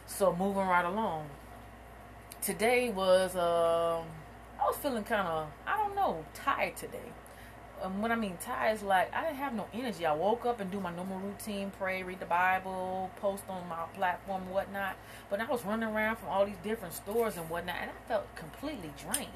So 0.06 0.34
moving 0.34 0.66
right 0.66 0.84
along. 0.84 1.30
Today 2.42 2.90
was, 2.90 3.34
um, 3.34 4.06
I 4.60 4.66
was 4.66 4.76
feeling 4.76 5.04
kind 5.04 5.26
of, 5.26 5.48
I 5.66 5.76
don't 5.78 5.94
know, 5.94 6.24
tired 6.34 6.76
today 6.76 7.12
um, 7.82 8.00
when 8.00 8.12
I 8.12 8.16
mean 8.16 8.36
tired, 8.40 8.74
it's 8.74 8.82
like 8.82 9.12
I 9.14 9.22
didn't 9.24 9.36
have 9.36 9.54
no 9.54 9.66
energy. 9.74 10.06
I 10.06 10.14
woke 10.14 10.46
up 10.46 10.60
and 10.60 10.70
do 10.70 10.80
my 10.80 10.94
normal 10.94 11.18
routine, 11.18 11.72
pray, 11.78 12.02
read 12.02 12.20
the 12.20 12.26
Bible, 12.26 13.10
post 13.20 13.42
on 13.48 13.68
my 13.68 13.84
platform, 13.94 14.48
whatnot. 14.50 14.96
But 15.28 15.40
I 15.40 15.46
was 15.46 15.64
running 15.64 15.88
around 15.88 16.16
from 16.16 16.28
all 16.28 16.46
these 16.46 16.56
different 16.62 16.94
stores 16.94 17.36
and 17.36 17.48
whatnot, 17.50 17.76
and 17.80 17.90
I 17.90 18.08
felt 18.08 18.34
completely 18.36 18.92
drained. 18.96 19.28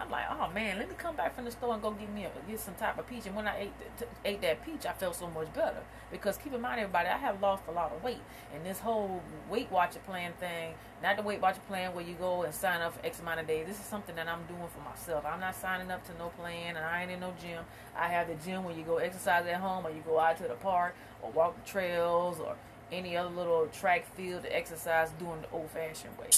I'm 0.00 0.10
like, 0.10 0.26
oh 0.30 0.48
man, 0.54 0.78
let 0.78 0.88
me 0.88 0.94
come 0.96 1.16
back 1.16 1.34
from 1.34 1.44
the 1.44 1.50
store 1.50 1.74
and 1.74 1.82
go 1.82 1.90
get 1.90 2.12
me 2.12 2.24
a, 2.24 2.30
get 2.48 2.60
some 2.60 2.74
type 2.74 2.98
of 2.98 3.06
peach. 3.08 3.26
And 3.26 3.34
when 3.34 3.48
I 3.48 3.62
ate 3.62 3.72
the, 3.78 4.04
t- 4.04 4.10
ate 4.24 4.40
that 4.42 4.64
peach, 4.64 4.86
I 4.86 4.92
felt 4.92 5.16
so 5.16 5.28
much 5.28 5.52
better 5.52 5.82
because 6.12 6.36
keep 6.36 6.54
in 6.54 6.60
mind, 6.60 6.80
everybody, 6.80 7.08
I 7.08 7.16
have 7.16 7.42
lost 7.42 7.64
a 7.68 7.72
lot 7.72 7.92
of 7.92 8.02
weight, 8.02 8.20
and 8.54 8.64
this 8.64 8.78
whole 8.78 9.22
Weight 9.50 9.70
Watcher 9.70 9.98
plan 10.00 10.32
thing, 10.38 10.74
not 11.02 11.16
the 11.16 11.22
Weight 11.22 11.40
Watcher 11.40 11.60
plan 11.66 11.94
where 11.94 12.04
you 12.04 12.14
go 12.14 12.42
and 12.42 12.54
sign 12.54 12.80
up 12.80 12.94
for 12.94 13.04
X 13.04 13.18
amount 13.20 13.40
of 13.40 13.46
days. 13.48 13.66
This 13.66 13.80
is 13.80 13.86
something 13.86 14.14
that 14.14 14.28
I'm 14.28 14.44
doing 14.44 14.68
for 14.68 14.88
myself. 14.88 15.24
I'm 15.26 15.40
not 15.40 15.56
signing 15.56 15.90
up 15.90 16.06
to 16.06 16.16
no 16.16 16.28
plan, 16.28 16.76
and 16.76 16.84
I 16.84 17.02
ain't 17.02 17.10
in 17.10 17.20
no 17.20 17.34
gym. 17.40 17.64
I 17.96 18.08
have 18.08 18.28
the 18.28 18.34
gym 18.34 18.64
where 18.64 18.74
you 18.74 18.84
go 18.84 18.98
exercise 18.98 19.46
at 19.46 19.56
home, 19.56 19.84
or 19.84 19.90
you 19.90 20.02
go 20.06 20.20
out 20.20 20.36
to 20.38 20.44
the 20.44 20.54
park, 20.54 20.94
or 21.22 21.30
walk 21.32 21.62
the 21.62 21.68
trails, 21.68 22.38
or 22.38 22.54
any 22.92 23.16
other 23.16 23.30
little 23.30 23.66
track 23.66 24.06
field 24.14 24.44
to 24.44 24.56
exercise 24.56 25.10
doing 25.18 25.42
the 25.42 25.50
old-fashioned 25.50 26.16
way. 26.18 26.28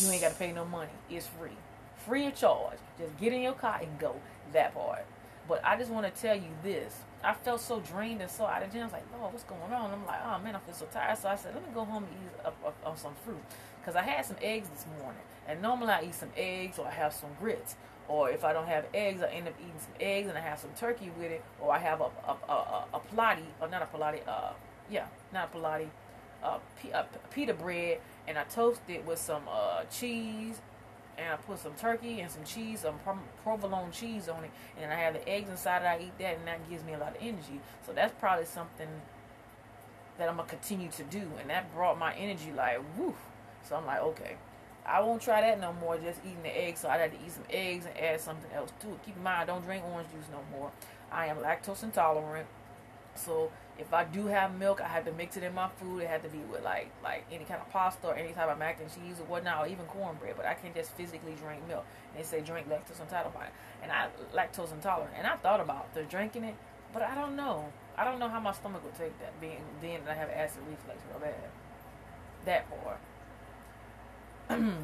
You 0.00 0.12
ain't 0.12 0.20
got 0.20 0.32
to 0.32 0.38
pay 0.38 0.52
no 0.52 0.64
money. 0.64 0.90
It's 1.08 1.28
free 1.28 1.56
free 2.06 2.26
of 2.26 2.34
charge. 2.34 2.78
Just 2.98 3.16
get 3.18 3.32
in 3.32 3.42
your 3.42 3.52
car 3.52 3.78
and 3.80 3.98
go. 3.98 4.16
That 4.52 4.74
part. 4.74 5.04
But 5.48 5.64
I 5.64 5.76
just 5.76 5.90
want 5.90 6.12
to 6.12 6.22
tell 6.22 6.36
you 6.36 6.50
this. 6.62 6.94
I 7.22 7.34
felt 7.34 7.60
so 7.60 7.80
drained 7.80 8.20
and 8.20 8.30
so 8.30 8.44
out 8.46 8.62
of 8.62 8.72
gym. 8.72 8.82
I 8.82 8.84
was 8.84 8.92
like, 8.92 9.04
Lord, 9.18 9.32
what's 9.32 9.44
going 9.44 9.72
on? 9.72 9.90
I'm 9.90 10.06
like, 10.06 10.20
oh 10.24 10.38
man, 10.38 10.54
I 10.54 10.58
feel 10.60 10.74
so 10.74 10.86
tired. 10.86 11.18
So 11.18 11.28
I 11.28 11.36
said, 11.36 11.54
let 11.54 11.62
me 11.62 11.70
go 11.74 11.84
home 11.84 12.04
and 12.04 12.12
eat 12.12 12.46
up, 12.46 12.76
up 12.84 12.98
some 12.98 13.14
fruit. 13.24 13.42
Because 13.80 13.96
I 13.96 14.02
had 14.02 14.24
some 14.24 14.36
eggs 14.42 14.68
this 14.68 14.86
morning. 15.00 15.20
And 15.46 15.60
normally 15.60 15.92
I 15.92 16.02
eat 16.04 16.14
some 16.14 16.30
eggs 16.36 16.78
or 16.78 16.86
I 16.86 16.90
have 16.90 17.12
some 17.12 17.30
grits. 17.40 17.76
Or 18.08 18.30
if 18.30 18.44
I 18.44 18.52
don't 18.52 18.66
have 18.66 18.86
eggs, 18.92 19.22
I 19.22 19.28
end 19.28 19.48
up 19.48 19.54
eating 19.58 19.78
some 19.78 19.94
eggs 20.00 20.28
and 20.28 20.36
I 20.36 20.40
have 20.40 20.58
some 20.58 20.70
turkey 20.76 21.10
with 21.18 21.30
it. 21.30 21.42
Or 21.60 21.72
I 21.72 21.78
have 21.78 22.00
a, 22.00 22.04
a, 22.04 22.36
a, 22.48 22.52
a, 22.52 22.86
a 22.94 23.38
or 23.60 23.68
not 23.68 23.82
a 23.82 23.96
pilati, 23.96 24.26
uh, 24.26 24.52
yeah, 24.90 25.06
not 25.32 25.50
a 25.52 25.56
pilati, 25.56 25.88
uh, 26.42 26.58
pita 27.30 27.54
bread. 27.54 27.98
And 28.28 28.38
I 28.38 28.44
toast 28.44 28.82
it 28.88 29.06
with 29.06 29.18
some 29.18 29.42
uh, 29.50 29.84
cheese 29.84 30.60
and 31.18 31.32
I 31.32 31.36
put 31.36 31.58
some 31.58 31.74
turkey 31.74 32.20
and 32.20 32.30
some 32.30 32.44
cheese, 32.44 32.80
some 32.80 32.98
provolone 33.42 33.90
cheese 33.92 34.28
on 34.28 34.44
it, 34.44 34.50
and 34.80 34.92
I 34.92 34.96
have 34.96 35.14
the 35.14 35.28
eggs 35.28 35.48
inside. 35.48 35.82
I 35.82 36.02
eat 36.02 36.18
that, 36.18 36.38
and 36.38 36.46
that 36.46 36.68
gives 36.68 36.84
me 36.84 36.94
a 36.94 36.98
lot 36.98 37.16
of 37.16 37.22
energy. 37.22 37.60
So 37.86 37.92
that's 37.92 38.12
probably 38.18 38.46
something 38.46 38.88
that 40.18 40.28
I'm 40.28 40.36
gonna 40.36 40.48
continue 40.48 40.90
to 40.90 41.02
do, 41.04 41.22
and 41.40 41.50
that 41.50 41.74
brought 41.74 41.98
my 41.98 42.14
energy 42.14 42.52
like 42.52 42.78
woo. 42.96 43.14
So 43.68 43.76
I'm 43.76 43.86
like, 43.86 44.00
okay, 44.00 44.36
I 44.86 45.00
won't 45.00 45.22
try 45.22 45.40
that 45.40 45.60
no 45.60 45.72
more. 45.72 45.96
Just 45.96 46.20
eating 46.24 46.42
the 46.42 46.56
eggs, 46.56 46.80
so 46.80 46.88
I 46.88 46.98
had 46.98 47.12
to 47.12 47.18
eat 47.24 47.32
some 47.32 47.44
eggs 47.50 47.86
and 47.86 47.98
add 47.98 48.20
something 48.20 48.50
else 48.52 48.72
to 48.80 48.88
it. 48.88 49.02
Keep 49.04 49.16
in 49.16 49.22
mind, 49.22 49.42
I 49.42 49.44
don't 49.44 49.64
drink 49.64 49.84
orange 49.92 50.08
juice 50.10 50.26
no 50.30 50.40
more. 50.56 50.70
I 51.10 51.26
am 51.26 51.38
lactose 51.38 51.82
intolerant, 51.82 52.46
so 53.14 53.50
if 53.78 53.92
I 53.92 54.04
do 54.04 54.26
have 54.26 54.56
milk, 54.56 54.80
I 54.80 54.86
have 54.86 55.04
to 55.06 55.12
mix 55.12 55.36
it 55.36 55.42
in 55.42 55.54
my 55.54 55.68
food. 55.80 56.02
It 56.02 56.08
had 56.08 56.22
to 56.22 56.28
be 56.28 56.38
with 56.38 56.62
like 56.62 56.90
like 57.02 57.24
any 57.32 57.44
kind 57.44 57.60
of 57.60 57.68
pasta 57.70 58.08
or 58.08 58.14
any 58.14 58.32
type 58.32 58.48
of 58.48 58.58
mac 58.58 58.80
and 58.80 58.88
cheese 58.88 59.18
or 59.18 59.24
whatnot, 59.24 59.64
or 59.64 59.66
even 59.68 59.84
cornbread. 59.86 60.36
But 60.36 60.46
I 60.46 60.54
can't 60.54 60.74
just 60.74 60.92
physically 60.92 61.34
drink 61.40 61.66
milk. 61.66 61.84
And 62.10 62.22
they 62.22 62.26
say 62.26 62.40
drink 62.40 62.68
lactose 62.68 63.00
intolerant, 63.00 63.52
and 63.82 63.90
I 63.90 64.08
lactose 64.34 64.72
intolerant. 64.72 65.14
And 65.16 65.26
I 65.26 65.36
thought 65.36 65.60
about 65.60 65.92
the 65.94 66.04
drinking 66.04 66.44
it, 66.44 66.54
but 66.92 67.02
I 67.02 67.14
don't 67.14 67.34
know. 67.34 67.72
I 67.96 68.04
don't 68.04 68.18
know 68.18 68.28
how 68.28 68.40
my 68.40 68.52
stomach 68.52 68.84
would 68.84 68.94
take 68.94 69.18
that. 69.20 69.40
Being 69.40 69.60
then 69.80 70.00
I 70.08 70.14
have 70.14 70.30
acid 70.30 70.62
reflux 70.68 71.00
real 71.10 71.20
bad. 71.20 71.34
That 72.44 72.66
part. 74.48 74.60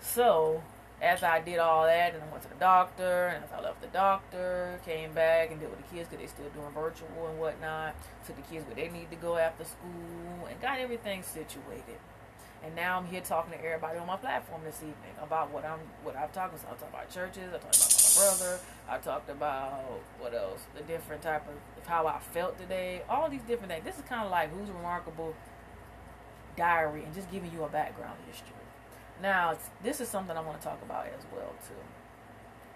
so 0.00 0.62
after 1.02 1.26
I 1.26 1.40
did 1.40 1.58
all 1.58 1.84
that, 1.84 2.14
and 2.14 2.22
I 2.22 2.26
went 2.30 2.42
to 2.44 2.48
the 2.48 2.54
doctor, 2.54 3.26
and 3.26 3.44
I 3.52 3.60
left 3.60 3.80
the 3.80 3.88
doctor, 3.88 4.80
came 4.84 5.12
back 5.12 5.50
and 5.50 5.60
did 5.60 5.70
with 5.70 5.78
the 5.78 5.94
kids 5.94 6.08
because 6.08 6.24
they 6.24 6.26
still 6.26 6.48
doing 6.50 6.72
virtual 6.72 7.28
and 7.28 7.38
whatnot. 7.38 7.94
Took 8.26 8.36
the 8.36 8.42
kids 8.42 8.66
where 8.66 8.76
they 8.76 8.88
need 8.88 9.10
to 9.10 9.16
go 9.16 9.36
after 9.36 9.64
school, 9.64 10.46
and 10.48 10.60
got 10.60 10.78
everything 10.78 11.22
situated. 11.22 11.98
And 12.64 12.74
now 12.74 12.96
I'm 12.96 13.04
here 13.04 13.20
talking 13.20 13.52
to 13.52 13.58
everybody 13.62 13.98
on 13.98 14.06
my 14.06 14.16
platform 14.16 14.62
this 14.64 14.78
evening 14.78 15.14
about 15.22 15.52
what 15.52 15.66
I'm 15.66 15.80
what 16.02 16.16
I've 16.16 16.32
talked 16.32 16.54
about. 16.54 16.66
I 16.66 16.80
talked 16.80 16.94
about 16.94 17.10
churches. 17.10 17.52
I 17.52 17.58
talked 17.58 17.76
about 17.76 17.92
my 17.92 18.14
brother. 18.16 18.60
I 18.88 18.98
talked 18.98 19.28
about 19.28 20.00
what 20.18 20.32
else? 20.32 20.62
The 20.74 20.82
different 20.84 21.20
type 21.20 21.46
of 21.46 21.86
how 21.86 22.06
I 22.06 22.18
felt 22.20 22.58
today. 22.58 23.02
All 23.06 23.28
these 23.28 23.42
different 23.42 23.70
things. 23.70 23.84
This 23.84 23.96
is 23.96 24.02
kind 24.08 24.24
of 24.24 24.30
like 24.30 24.50
who's 24.50 24.70
remarkable 24.70 25.34
diary 26.56 27.02
and 27.04 27.14
just 27.14 27.30
giving 27.30 27.52
you 27.52 27.64
a 27.64 27.68
background 27.68 28.16
history. 28.26 28.63
Now, 29.22 29.56
this 29.82 30.00
is 30.00 30.08
something 30.08 30.36
I 30.36 30.40
want 30.40 30.60
to 30.60 30.66
talk 30.66 30.82
about 30.82 31.06
as 31.06 31.24
well 31.32 31.54
too. 31.66 31.74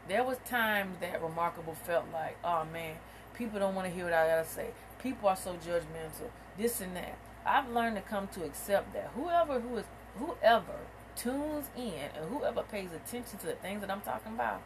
There 0.08 0.24
was 0.24 0.38
times 0.46 0.96
that 1.00 1.22
Remarkable 1.22 1.74
felt 1.74 2.06
like, 2.12 2.38
oh 2.44 2.64
man, 2.72 2.96
people 3.34 3.58
don't 3.58 3.74
want 3.74 3.86
to 3.86 3.94
hear 3.94 4.04
what 4.04 4.14
I 4.14 4.26
gotta 4.26 4.48
say. 4.48 4.70
People 5.02 5.28
are 5.28 5.36
so 5.36 5.54
judgmental. 5.54 6.30
This 6.56 6.80
and 6.80 6.96
that. 6.96 7.18
I've 7.44 7.68
learned 7.70 7.96
to 7.96 8.02
come 8.02 8.28
to 8.28 8.44
accept 8.44 8.92
that 8.94 9.10
whoever 9.14 9.60
who 9.60 9.78
is 9.78 9.84
whoever 10.18 10.76
tunes 11.16 11.70
in 11.76 12.10
and 12.16 12.30
whoever 12.30 12.62
pays 12.62 12.90
attention 12.92 13.38
to 13.38 13.46
the 13.46 13.54
things 13.54 13.80
that 13.80 13.90
I'm 13.90 14.00
talking 14.00 14.32
about, 14.34 14.62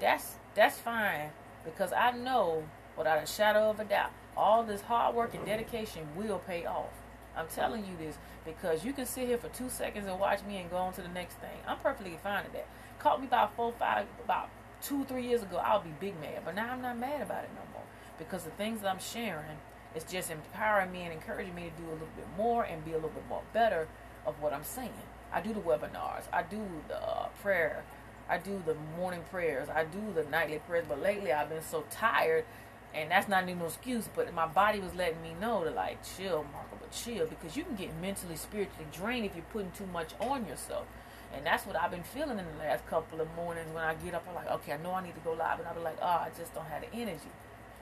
that's 0.00 0.36
that's 0.54 0.78
fine 0.78 1.30
because 1.64 1.92
I 1.92 2.12
know 2.12 2.64
without 2.96 3.22
a 3.22 3.26
shadow 3.26 3.70
of 3.70 3.80
a 3.80 3.84
doubt, 3.84 4.10
all 4.36 4.62
this 4.62 4.82
hard 4.82 5.14
work 5.14 5.34
and 5.34 5.44
dedication 5.46 6.08
will 6.16 6.38
pay 6.38 6.66
off. 6.66 6.92
I'm 7.36 7.46
telling 7.48 7.84
you 7.84 7.96
this 7.98 8.16
because 8.44 8.84
you 8.84 8.92
can 8.92 9.06
sit 9.06 9.28
here 9.28 9.38
for 9.38 9.48
two 9.48 9.68
seconds 9.68 10.06
and 10.06 10.18
watch 10.18 10.42
me 10.44 10.58
and 10.58 10.70
go 10.70 10.76
on 10.76 10.92
to 10.94 11.02
the 11.02 11.08
next 11.08 11.34
thing. 11.34 11.58
I'm 11.66 11.78
perfectly 11.78 12.18
fine 12.22 12.44
with 12.44 12.52
that. 12.54 12.66
Caught 12.98 13.20
me 13.20 13.26
about 13.26 13.54
four, 13.54 13.72
five, 13.78 14.06
about 14.24 14.50
two, 14.82 15.04
three 15.04 15.26
years 15.26 15.42
ago, 15.42 15.56
I'll 15.58 15.80
be 15.80 15.92
big 16.00 16.20
mad. 16.20 16.42
But 16.44 16.54
now 16.54 16.72
I'm 16.72 16.82
not 16.82 16.98
mad 16.98 17.22
about 17.22 17.44
it 17.44 17.50
no 17.54 17.62
more 17.72 17.82
because 18.18 18.44
the 18.44 18.50
things 18.50 18.80
that 18.80 18.88
I'm 18.90 18.98
sharing 19.00 19.58
It's 19.94 20.10
just 20.10 20.30
empowering 20.30 20.92
me 20.92 21.02
and 21.02 21.12
encouraging 21.12 21.54
me 21.54 21.70
to 21.76 21.82
do 21.82 21.88
a 21.88 21.92
little 21.92 22.08
bit 22.16 22.26
more 22.36 22.64
and 22.64 22.84
be 22.84 22.92
a 22.92 22.94
little 22.94 23.10
bit 23.10 23.26
more 23.28 23.42
better 23.52 23.88
of 24.26 24.40
what 24.42 24.52
I'm 24.52 24.64
saying. 24.64 24.92
I 25.32 25.40
do 25.40 25.52
the 25.52 25.60
webinars. 25.60 26.24
I 26.32 26.42
do 26.42 26.60
the 26.88 26.96
uh, 27.02 27.28
prayer. 27.42 27.84
I 28.28 28.38
do 28.38 28.62
the 28.66 28.74
morning 28.96 29.22
prayers. 29.30 29.68
I 29.68 29.84
do 29.84 30.00
the 30.14 30.24
nightly 30.24 30.58
prayers. 30.58 30.84
But 30.88 31.00
lately, 31.02 31.32
I've 31.32 31.48
been 31.48 31.62
so 31.62 31.84
tired, 31.90 32.44
and 32.94 33.10
that's 33.10 33.28
not 33.28 33.44
even 33.44 33.58
no 33.58 33.66
excuse. 33.66 34.08
But 34.14 34.32
my 34.34 34.46
body 34.46 34.80
was 34.80 34.94
letting 34.94 35.22
me 35.22 35.34
know 35.40 35.64
to 35.64 35.70
like 35.70 35.98
chill, 36.16 36.44
Marco, 36.52 36.76
but 36.80 36.90
chill 36.90 37.26
because 37.26 37.56
you 37.56 37.64
can 37.64 37.76
get 37.76 37.90
mentally, 38.00 38.36
spiritually 38.36 38.86
drained 38.92 39.26
if 39.26 39.34
you're 39.34 39.44
putting 39.52 39.70
too 39.72 39.86
much 39.86 40.10
on 40.20 40.46
yourself. 40.46 40.86
And 41.34 41.44
that's 41.44 41.66
what 41.66 41.76
I've 41.76 41.90
been 41.90 42.02
feeling 42.02 42.38
in 42.38 42.46
the 42.46 42.64
last 42.64 42.86
couple 42.86 43.20
of 43.20 43.28
mornings 43.36 43.68
when 43.74 43.84
I 43.84 43.94
get 43.94 44.14
up. 44.14 44.24
I'm 44.28 44.34
like, 44.34 44.50
okay, 44.50 44.72
I 44.72 44.76
know 44.78 44.94
I 44.94 45.02
need 45.02 45.14
to 45.14 45.20
go 45.20 45.32
live, 45.32 45.58
and 45.58 45.68
I'll 45.68 45.74
be 45.74 45.80
like, 45.80 45.98
oh, 46.00 46.06
I 46.06 46.30
just 46.36 46.54
don't 46.54 46.64
have 46.66 46.80
the 46.80 46.92
energy. 46.94 47.28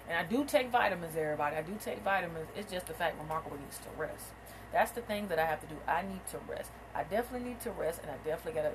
And 0.08 0.18
I 0.18 0.24
do 0.24 0.44
take 0.44 0.70
vitamins, 0.70 1.16
everybody. 1.16 1.56
I 1.56 1.62
do 1.62 1.76
take 1.80 2.02
vitamins. 2.02 2.48
It's 2.56 2.70
just 2.70 2.86
the 2.86 2.94
fact 2.94 3.18
Remarkable 3.20 3.56
needs 3.56 3.78
to 3.78 3.88
rest. 3.96 4.26
That's 4.72 4.90
the 4.90 5.00
thing 5.00 5.28
that 5.28 5.38
I 5.38 5.46
have 5.46 5.60
to 5.60 5.66
do. 5.66 5.76
I 5.86 6.02
need 6.02 6.26
to 6.30 6.38
rest. 6.48 6.70
I 6.94 7.04
definitely 7.04 7.48
need 7.48 7.60
to 7.60 7.70
rest, 7.70 8.00
and 8.02 8.10
I 8.10 8.16
definitely 8.28 8.60
got 8.60 8.68
to 8.68 8.74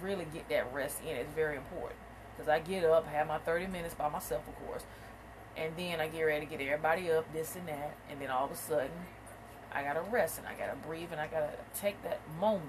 really 0.00 0.26
get 0.32 0.48
that 0.48 0.72
rest 0.72 1.00
in. 1.02 1.16
It's 1.16 1.32
very 1.34 1.56
important 1.56 1.98
because 2.36 2.48
I 2.48 2.58
get 2.60 2.84
up, 2.84 3.06
have 3.08 3.26
my 3.26 3.38
30 3.38 3.66
minutes 3.66 3.94
by 3.94 4.08
myself, 4.08 4.46
of 4.48 4.66
course, 4.66 4.84
and 5.56 5.72
then 5.76 6.00
I 6.00 6.08
get 6.08 6.22
ready 6.22 6.46
to 6.46 6.50
get 6.50 6.60
everybody 6.60 7.10
up, 7.10 7.32
this 7.32 7.56
and 7.56 7.68
that, 7.68 7.96
and 8.10 8.20
then 8.20 8.30
all 8.30 8.46
of 8.46 8.50
a 8.50 8.56
sudden, 8.56 8.90
I 9.72 9.82
gotta 9.82 10.02
rest 10.02 10.38
and 10.38 10.46
I 10.46 10.54
gotta 10.54 10.76
breathe 10.86 11.08
and 11.10 11.20
I 11.20 11.26
gotta 11.26 11.50
take 11.74 12.02
that 12.04 12.20
moment 12.40 12.68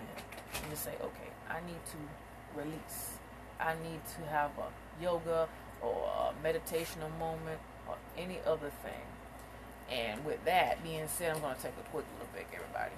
and 0.61 0.71
just 0.71 0.83
say, 0.83 0.93
okay, 1.01 1.29
I 1.49 1.59
need 1.65 1.83
to 1.91 2.59
release. 2.59 3.17
I 3.59 3.73
need 3.83 4.01
to 4.17 4.29
have 4.29 4.51
a 4.57 5.01
yoga 5.01 5.47
or 5.81 6.09
a 6.19 6.45
meditational 6.45 7.15
moment 7.19 7.59
or 7.87 7.95
any 8.17 8.39
other 8.45 8.71
thing. 8.81 9.05
And 9.89 10.25
with 10.25 10.43
that 10.45 10.83
being 10.83 11.07
said, 11.07 11.35
I'm 11.35 11.41
going 11.41 11.55
to 11.55 11.61
take 11.61 11.73
a 11.79 11.89
quick 11.91 12.05
little 12.13 12.27
break, 12.33 12.47
everybody. 12.53 12.95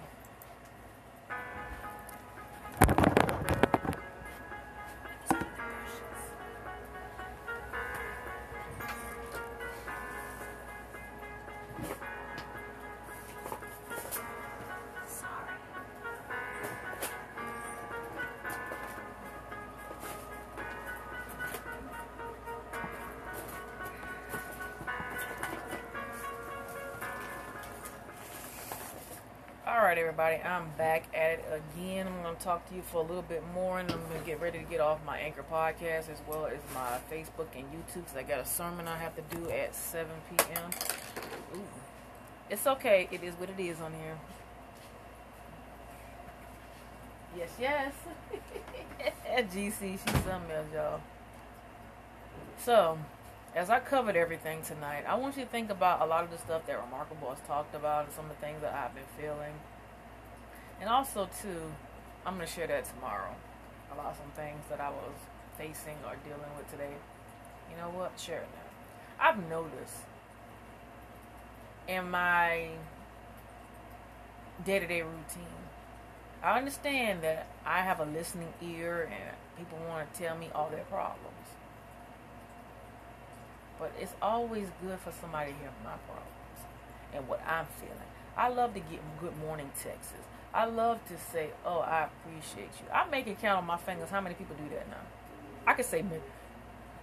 Everybody, 30.19 30.43
I'm 30.43 30.69
back 30.79 31.03
at 31.13 31.33
it 31.33 31.45
again. 31.75 32.07
I'm 32.07 32.23
going 32.23 32.35
to 32.35 32.41
talk 32.41 32.67
to 32.69 32.75
you 32.75 32.81
for 32.81 32.97
a 32.97 33.01
little 33.01 33.21
bit 33.21 33.43
more, 33.53 33.77
and 33.79 33.91
I'm 33.91 33.99
going 34.09 34.19
to 34.19 34.25
get 34.25 34.41
ready 34.41 34.57
to 34.57 34.63
get 34.63 34.79
off 34.79 34.97
my 35.05 35.19
Anchor 35.19 35.43
podcast 35.43 36.09
as 36.09 36.19
well 36.27 36.47
as 36.47 36.57
my 36.73 36.97
Facebook 37.11 37.45
and 37.55 37.65
YouTube 37.65 38.05
because 38.05 38.15
I 38.17 38.23
got 38.23 38.39
a 38.39 38.45
sermon 38.45 38.87
I 38.87 38.97
have 38.97 39.15
to 39.15 39.35
do 39.35 39.47
at 39.51 39.75
7 39.75 40.09
p.m. 40.29 40.71
Ooh. 41.55 41.61
It's 42.49 42.65
okay. 42.65 43.07
It 43.11 43.21
is 43.23 43.35
what 43.35 43.49
it 43.51 43.59
is 43.59 43.79
on 43.79 43.93
here. 43.93 44.17
Yes, 47.37 47.49
yes. 47.61 47.93
GC, 49.53 49.79
she's 49.79 49.99
something 49.99 50.51
else, 50.51 50.65
y'all. 50.73 51.01
So, 52.65 52.97
as 53.53 53.69
I 53.69 53.79
covered 53.81 54.15
everything 54.15 54.63
tonight, 54.63 55.03
I 55.07 55.13
want 55.13 55.37
you 55.37 55.43
to 55.43 55.49
think 55.49 55.69
about 55.69 56.01
a 56.01 56.07
lot 56.07 56.23
of 56.23 56.31
the 56.31 56.39
stuff 56.39 56.65
that 56.65 56.81
Remarkable 56.83 57.29
has 57.29 57.39
talked 57.45 57.75
about 57.75 58.05
and 58.05 58.13
some 58.15 58.25
of 58.25 58.31
the 58.31 58.37
things 58.37 58.61
that 58.61 58.73
I've 58.73 58.95
been 58.95 59.03
feeling. 59.15 59.53
And 60.87 60.95
also, 60.95 61.27
too, 61.41 61.73
I'm 62.25 62.35
going 62.35 62.47
to 62.47 62.53
share 62.53 62.67
that 62.67 62.85
tomorrow 62.85 63.35
about 63.91 64.15
some 64.15 64.31
things 64.37 64.63
that 64.69 64.79
I 64.79 64.89
was 64.89 65.17
facing 65.57 65.97
or 66.05 66.15
dealing 66.23 66.49
with 66.57 66.71
today. 66.71 66.93
You 67.69 67.75
know 67.75 67.89
what? 67.89 68.17
Share 68.17 68.37
it 68.37 68.47
now. 68.55 69.27
I've 69.27 69.49
noticed 69.49 69.97
in 71.89 72.09
my 72.09 72.69
day 74.63 74.79
to 74.79 74.87
day 74.87 75.01
routine, 75.01 75.59
I 76.41 76.57
understand 76.57 77.21
that 77.21 77.47
I 77.65 77.81
have 77.81 77.99
a 77.99 78.05
listening 78.05 78.53
ear 78.61 79.11
and 79.11 79.35
people 79.57 79.77
want 79.89 80.13
to 80.13 80.23
tell 80.23 80.37
me 80.37 80.47
all 80.55 80.69
their 80.69 80.85
problems. 80.85 81.49
But 83.77 83.91
it's 83.99 84.13
always 84.21 84.69
good 84.81 84.99
for 84.99 85.11
somebody 85.11 85.51
to 85.51 85.57
hear 85.57 85.71
my 85.83 85.97
problems 86.07 86.63
and 87.13 87.27
what 87.27 87.45
I'm 87.45 87.65
feeling. 87.77 87.97
I 88.37 88.47
love 88.47 88.73
to 88.75 88.79
get 88.79 89.01
good 89.19 89.37
morning 89.39 89.69
texts. 89.83 90.13
I 90.57 90.65
love 90.65 91.05
to 91.09 91.17
say, 91.19 91.51
"Oh, 91.63 91.81
I 91.81 92.05
appreciate 92.09 92.71
you." 92.81 92.89
I 92.91 93.07
make 93.07 93.27
it 93.27 93.39
count 93.39 93.59
on 93.59 93.65
my 93.65 93.77
fingers 93.77 94.09
how 94.09 94.21
many 94.21 94.33
people 94.33 94.55
do 94.55 94.67
that 94.69 94.89
now. 94.89 95.05
I 95.67 95.75
could 95.75 95.85
say 95.85 96.03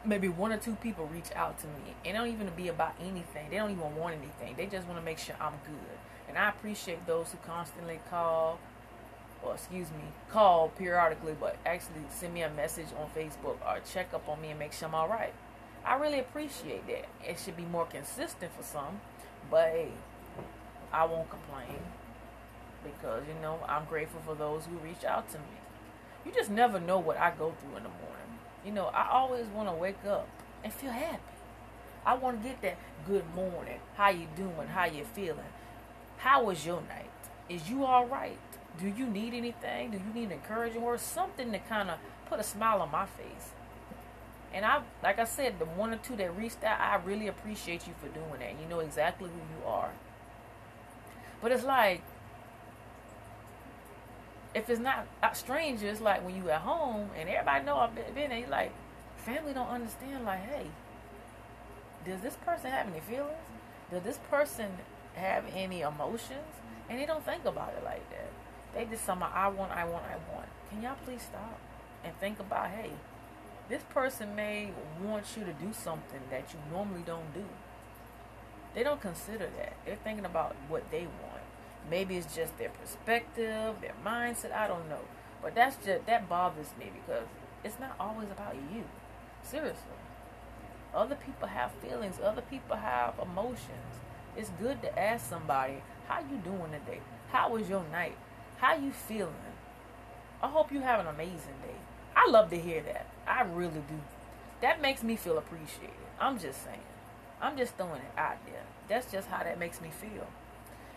maybe 0.05 0.29
one 0.29 0.53
or 0.53 0.57
two 0.57 0.75
people 0.75 1.07
reach 1.07 1.31
out 1.37 1.57
to 1.61 1.69
me. 1.69 1.95
It 2.05 2.15
don't 2.15 2.27
even 2.27 2.51
be 2.57 2.67
about 2.67 2.95
anything. 3.01 3.51
They 3.51 3.57
don't 3.57 3.71
even 3.71 3.95
want 3.95 4.17
anything. 4.17 4.57
They 4.57 4.67
just 4.67 4.89
want 4.89 4.99
to 4.99 5.05
make 5.05 5.19
sure 5.19 5.37
I'm 5.41 5.53
good. 5.65 5.99
And 6.29 6.37
I 6.37 6.49
appreciate 6.49 7.07
those 7.07 7.31
who 7.31 7.39
constantly 7.47 8.01
call, 8.11 8.59
or 9.41 9.55
excuse 9.55 9.89
me, 9.93 10.03
call 10.31 10.71
periodically, 10.71 11.37
but 11.39 11.57
actually 11.65 12.03
send 12.09 12.35
me 12.35 12.43
a 12.43 12.51
message 12.51 12.89
on 12.99 13.09
Facebook 13.11 13.59
or 13.65 13.79
check 13.89 14.13
up 14.13 14.29
on 14.29 14.41
me 14.41 14.51
and 14.51 14.59
make 14.59 14.73
sure 14.73 14.89
I'm 14.89 14.97
all 14.97 15.09
right. 15.09 15.33
I 15.85 15.95
really 15.95 16.19
appreciate 16.19 16.89
that. 16.89 17.05
It 17.25 17.39
should 17.39 17.57
be 17.57 17.67
more 17.67 17.87
consistent 17.87 18.51
for 18.57 18.65
some, 18.65 19.01
but 19.49 19.69
hey, 19.69 19.93
I 20.93 21.05
won't 21.05 21.31
complain 21.31 21.79
because 22.85 23.23
you 23.27 23.35
know 23.41 23.59
I'm 23.67 23.87
grateful 23.87 24.21
for 24.25 24.35
those 24.35 24.67
who 24.67 24.77
reach 24.79 25.05
out 25.05 25.29
to 25.31 25.39
me. 25.39 25.45
You 26.25 26.33
just 26.33 26.51
never 26.51 26.79
know 26.79 26.99
what 26.99 27.19
I 27.19 27.31
go 27.31 27.55
through 27.61 27.77
in 27.77 27.83
the 27.83 27.89
morning. 27.89 28.39
You 28.65 28.73
know, 28.73 28.87
I 28.87 29.09
always 29.11 29.47
want 29.47 29.69
to 29.69 29.75
wake 29.75 30.05
up 30.07 30.29
and 30.63 30.73
feel 30.73 30.93
happy. 30.93 31.21
I 32.07 32.15
want 32.15 32.43
to 32.43 32.49
get 32.49 32.63
that 32.63 32.79
good 33.07 33.25
morning. 33.35 33.81
How 33.97 34.11
you 34.11 34.27
doing? 34.37 34.69
How 34.69 34.87
you 34.87 35.05
feeling? 35.05 35.53
How 36.19 36.45
was 36.45 36.65
your 36.65 36.81
night? 36.83 37.11
Is 37.49 37.69
you 37.69 37.85
all 37.85 38.07
right? 38.07 38.39
Do 38.79 38.89
you 38.89 39.07
need 39.07 39.35
anything? 39.35 39.91
Do 39.91 39.99
you 39.99 40.15
need 40.15 40.33
encouraging 40.33 40.83
or 40.83 40.99
something 40.99 41.53
to 41.53 41.59
kind 41.59 41.91
of 41.91 41.99
put 42.27 42.41
a 42.41 42.43
smile 42.43 42.81
on 42.81 42.91
my 42.91 43.07
face? 43.07 43.51
And 44.53 44.65
I, 44.65 44.83
like 45.03 45.19
I 45.19 45.25
said, 45.25 45.59
the 45.59 45.65
one 45.65 45.93
or 45.93 45.97
two 45.97 46.17
that 46.17 46.37
reached 46.37 46.63
out, 46.63 46.81
I 46.81 46.97
really 47.05 47.27
appreciate 47.27 47.87
you 47.87 47.95
for 48.01 48.09
doing 48.09 48.41
that. 48.41 48.61
You 48.61 48.69
know 48.69 48.81
exactly 48.81 49.29
who 49.29 49.37
you 49.37 49.67
are. 49.67 49.91
But 51.43 51.53
it's 51.53 51.65
like 51.65 52.03
if 54.55 54.71
it's 54.71 54.81
not 54.81 55.07
strangers, 55.33 56.01
like 56.01 56.25
when 56.25 56.37
you 56.37 56.49
at 56.51 56.61
home 56.61 57.11
and 57.19 57.29
everybody 57.29 57.65
know 57.65 57.77
I've 57.79 57.95
been 58.15 58.31
there, 58.31 58.47
like 58.49 58.73
family 59.17 59.53
don't 59.53 59.69
understand. 59.69 60.25
Like, 60.25 60.45
hey, 60.49 60.67
does 62.07 62.21
this 62.21 62.37
person 62.37 62.71
have 62.71 62.89
any 62.89 63.01
feelings? 63.01 63.33
Does 63.91 64.03
this 64.03 64.19
person 64.31 64.71
have 65.15 65.45
any 65.55 65.81
emotions? 65.81 66.61
And 66.89 66.99
they 66.99 67.07
don't 67.07 67.25
think 67.25 67.45
about 67.45 67.75
it 67.77 67.85
like 67.85 68.09
that. 68.11 68.31
They 68.75 68.85
just 68.85 69.05
say, 69.07 69.13
I 69.13 69.49
want, 69.49 69.73
I 69.73 69.85
want, 69.85 70.05
I 70.05 70.17
want. 70.35 70.49
Can 70.71 70.83
y'all 70.83 70.97
please 71.05 71.23
stop 71.23 71.59
and 72.05 72.15
think 72.19 72.39
about, 72.41 72.69
hey, 72.69 72.91
this 73.69 73.83
person 73.85 74.37
may 74.37 74.71
want 75.03 75.25
you 75.37 75.45
to 75.45 75.53
do 75.53 75.73
something 75.73 76.21
that 76.31 76.53
you 76.53 76.59
normally 76.71 77.03
don't 77.07 77.33
do. 77.33 77.45
They 78.75 78.83
don't 78.83 79.01
consider 79.01 79.49
that. 79.57 79.75
They're 79.87 79.97
thinking 79.97 80.27
about 80.27 80.55
what 80.69 80.91
they 80.91 81.07
want. 81.07 81.44
Maybe 81.91 82.17
it's 82.17 82.35
just 82.35 82.57
their 82.59 82.71
perspective, 82.71 83.77
their 83.81 83.95
mindset. 84.05 84.53
I 84.53 84.67
don't 84.67 84.89
know. 84.89 85.01
But 85.43 85.55
that's 85.55 85.77
just 85.85 86.07
that 86.07 86.29
bothers 86.29 86.71
me 86.79 86.91
because 86.95 87.27
it's 87.63 87.79
not 87.79 87.95
always 88.01 88.31
about 88.31 88.55
you. 88.55 88.85
Seriously. 89.43 89.83
Other 90.95 91.17
people 91.17 91.49
have 91.49 91.73
feelings. 91.73 92.17
Other 92.23 92.43
people 92.43 92.77
have 92.77 93.15
emotions. 93.21 94.01
It's 94.37 94.51
good 94.61 94.81
to 94.83 94.99
ask 94.99 95.29
somebody, 95.29 95.83
how 96.09 96.21
you 96.21 96.39
doing 96.39 96.73
today? 96.73 97.01
How 97.31 97.51
was 97.51 97.69
your 97.69 97.85
night? 97.93 98.17
How 98.59 98.75
you 98.75 98.91
feeling? 98.93 99.35
I 100.43 100.49
hope 100.49 100.73
you 100.73 100.81
have 100.81 101.01
an 101.01 101.07
amazing 101.07 101.59
day. 101.63 101.77
I 102.17 102.29
love 102.29 102.51
to 102.51 102.59
hear 102.59 102.83
that. 102.83 103.07
I 103.27 103.43
really 103.43 103.83
do. 103.89 104.01
That 104.61 104.81
makes 104.81 105.03
me 105.03 105.17
feel 105.17 105.39
appreciated. 105.39 105.91
I'm 106.21 106.39
just 106.39 106.65
saying. 106.65 106.79
I'm 107.41 107.57
just 107.57 107.77
throwing 107.77 108.01
it 108.01 108.19
out 108.19 108.39
there. 108.47 108.63
That's 108.89 109.11
just 109.11 109.29
how 109.29 109.43
that 109.43 109.59
makes 109.59 109.81
me 109.81 109.91
feel. 109.91 110.27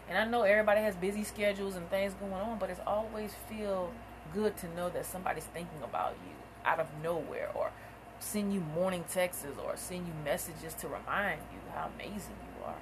And 0.10 0.18
I 0.18 0.26
know 0.26 0.44
everybody 0.44 0.82
has 0.82 0.96
busy 0.96 1.24
schedules 1.24 1.76
and 1.76 1.90
things 1.90 2.14
going 2.14 2.34
on, 2.34 2.60
but 2.60 2.70
it's 2.70 2.80
always 2.88 3.34
feel 3.50 3.92
good 4.34 4.56
to 4.58 4.68
know 4.76 4.90
that 4.90 5.06
somebody's 5.06 5.46
thinking 5.46 5.84
about 5.84 6.16
you 6.26 6.34
out 6.66 6.80
of 6.80 6.88
nowhere 7.04 7.50
or 7.54 7.72
send 8.20 8.54
you 8.54 8.60
morning 8.60 9.04
texts 9.12 9.46
or 9.64 9.76
send 9.76 10.08
you 10.08 10.14
messages 10.24 10.74
to 10.76 10.88
remind 10.88 11.42
you 11.52 11.60
how 11.74 11.90
amazing 11.96 12.36
you 12.42 12.66
are. 12.66 12.76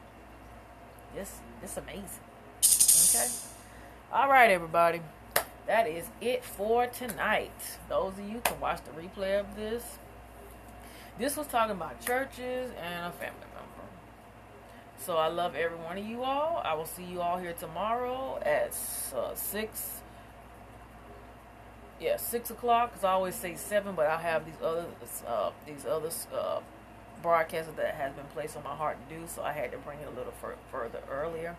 It's 1.15 1.39
it's 1.63 1.77
amazing. 1.77 2.03
Okay? 2.61 3.27
All 4.13 4.29
right, 4.29 4.51
everybody. 4.51 5.01
That 5.67 5.87
is 5.87 6.05
it 6.21 6.43
for 6.43 6.85
tonight. 6.87 7.77
Those 7.89 8.13
of 8.13 8.29
you 8.29 8.39
can 8.43 8.59
watch 8.59 8.81
the 8.83 8.91
replay 8.91 9.39
of 9.39 9.55
this. 9.55 9.97
This 11.17 11.35
was 11.35 11.47
talking 11.47 11.75
about 11.75 12.05
churches 12.05 12.71
and 12.79 13.05
a 13.07 13.11
family. 13.11 13.39
So 14.97 15.17
I 15.17 15.27
love 15.27 15.55
every 15.55 15.77
one 15.77 15.97
of 15.97 16.05
you 16.05 16.23
all. 16.23 16.61
I 16.65 16.73
will 16.73 16.85
see 16.85 17.03
you 17.03 17.21
all 17.21 17.37
here 17.37 17.53
tomorrow 17.53 18.39
at 18.43 18.75
uh, 19.15 19.35
six. 19.35 20.01
Yeah, 21.99 22.17
six 22.17 22.49
o'clock. 22.49 22.93
Cause 22.93 23.03
I 23.03 23.11
always 23.11 23.35
say 23.35 23.55
seven, 23.55 23.95
but 23.95 24.07
I 24.07 24.17
have 24.17 24.45
these 24.45 24.61
other 24.63 24.85
uh, 25.27 25.51
these 25.65 25.85
other 25.85 26.09
uh, 26.33 26.59
broadcasts 27.21 27.71
that 27.75 27.95
has 27.95 28.13
been 28.13 28.25
placed 28.33 28.57
on 28.57 28.63
my 28.63 28.75
heart 28.75 28.97
to 29.07 29.15
do. 29.15 29.23
So 29.27 29.43
I 29.43 29.51
had 29.51 29.71
to 29.71 29.77
bring 29.77 29.99
it 29.99 30.07
a 30.07 30.17
little 30.17 30.33
fur- 30.41 30.57
further 30.71 30.99
earlier. 31.09 31.55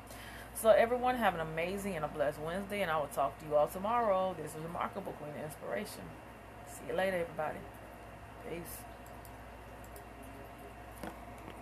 So 0.54 0.70
everyone 0.70 1.16
have 1.16 1.34
an 1.34 1.40
amazing 1.40 1.96
and 1.96 2.04
a 2.04 2.08
blessed 2.08 2.40
Wednesday, 2.40 2.80
and 2.80 2.90
I 2.90 2.98
will 2.98 3.08
talk 3.08 3.38
to 3.40 3.46
you 3.46 3.54
all 3.54 3.66
tomorrow. 3.66 4.34
This 4.40 4.52
is 4.52 4.62
Remarkable 4.62 5.12
Queen 5.12 5.32
of 5.38 5.44
Inspiration. 5.44 6.02
See 6.66 6.88
you 6.88 6.94
later, 6.94 7.18
everybody. 7.18 7.58
Peace. 8.48 8.85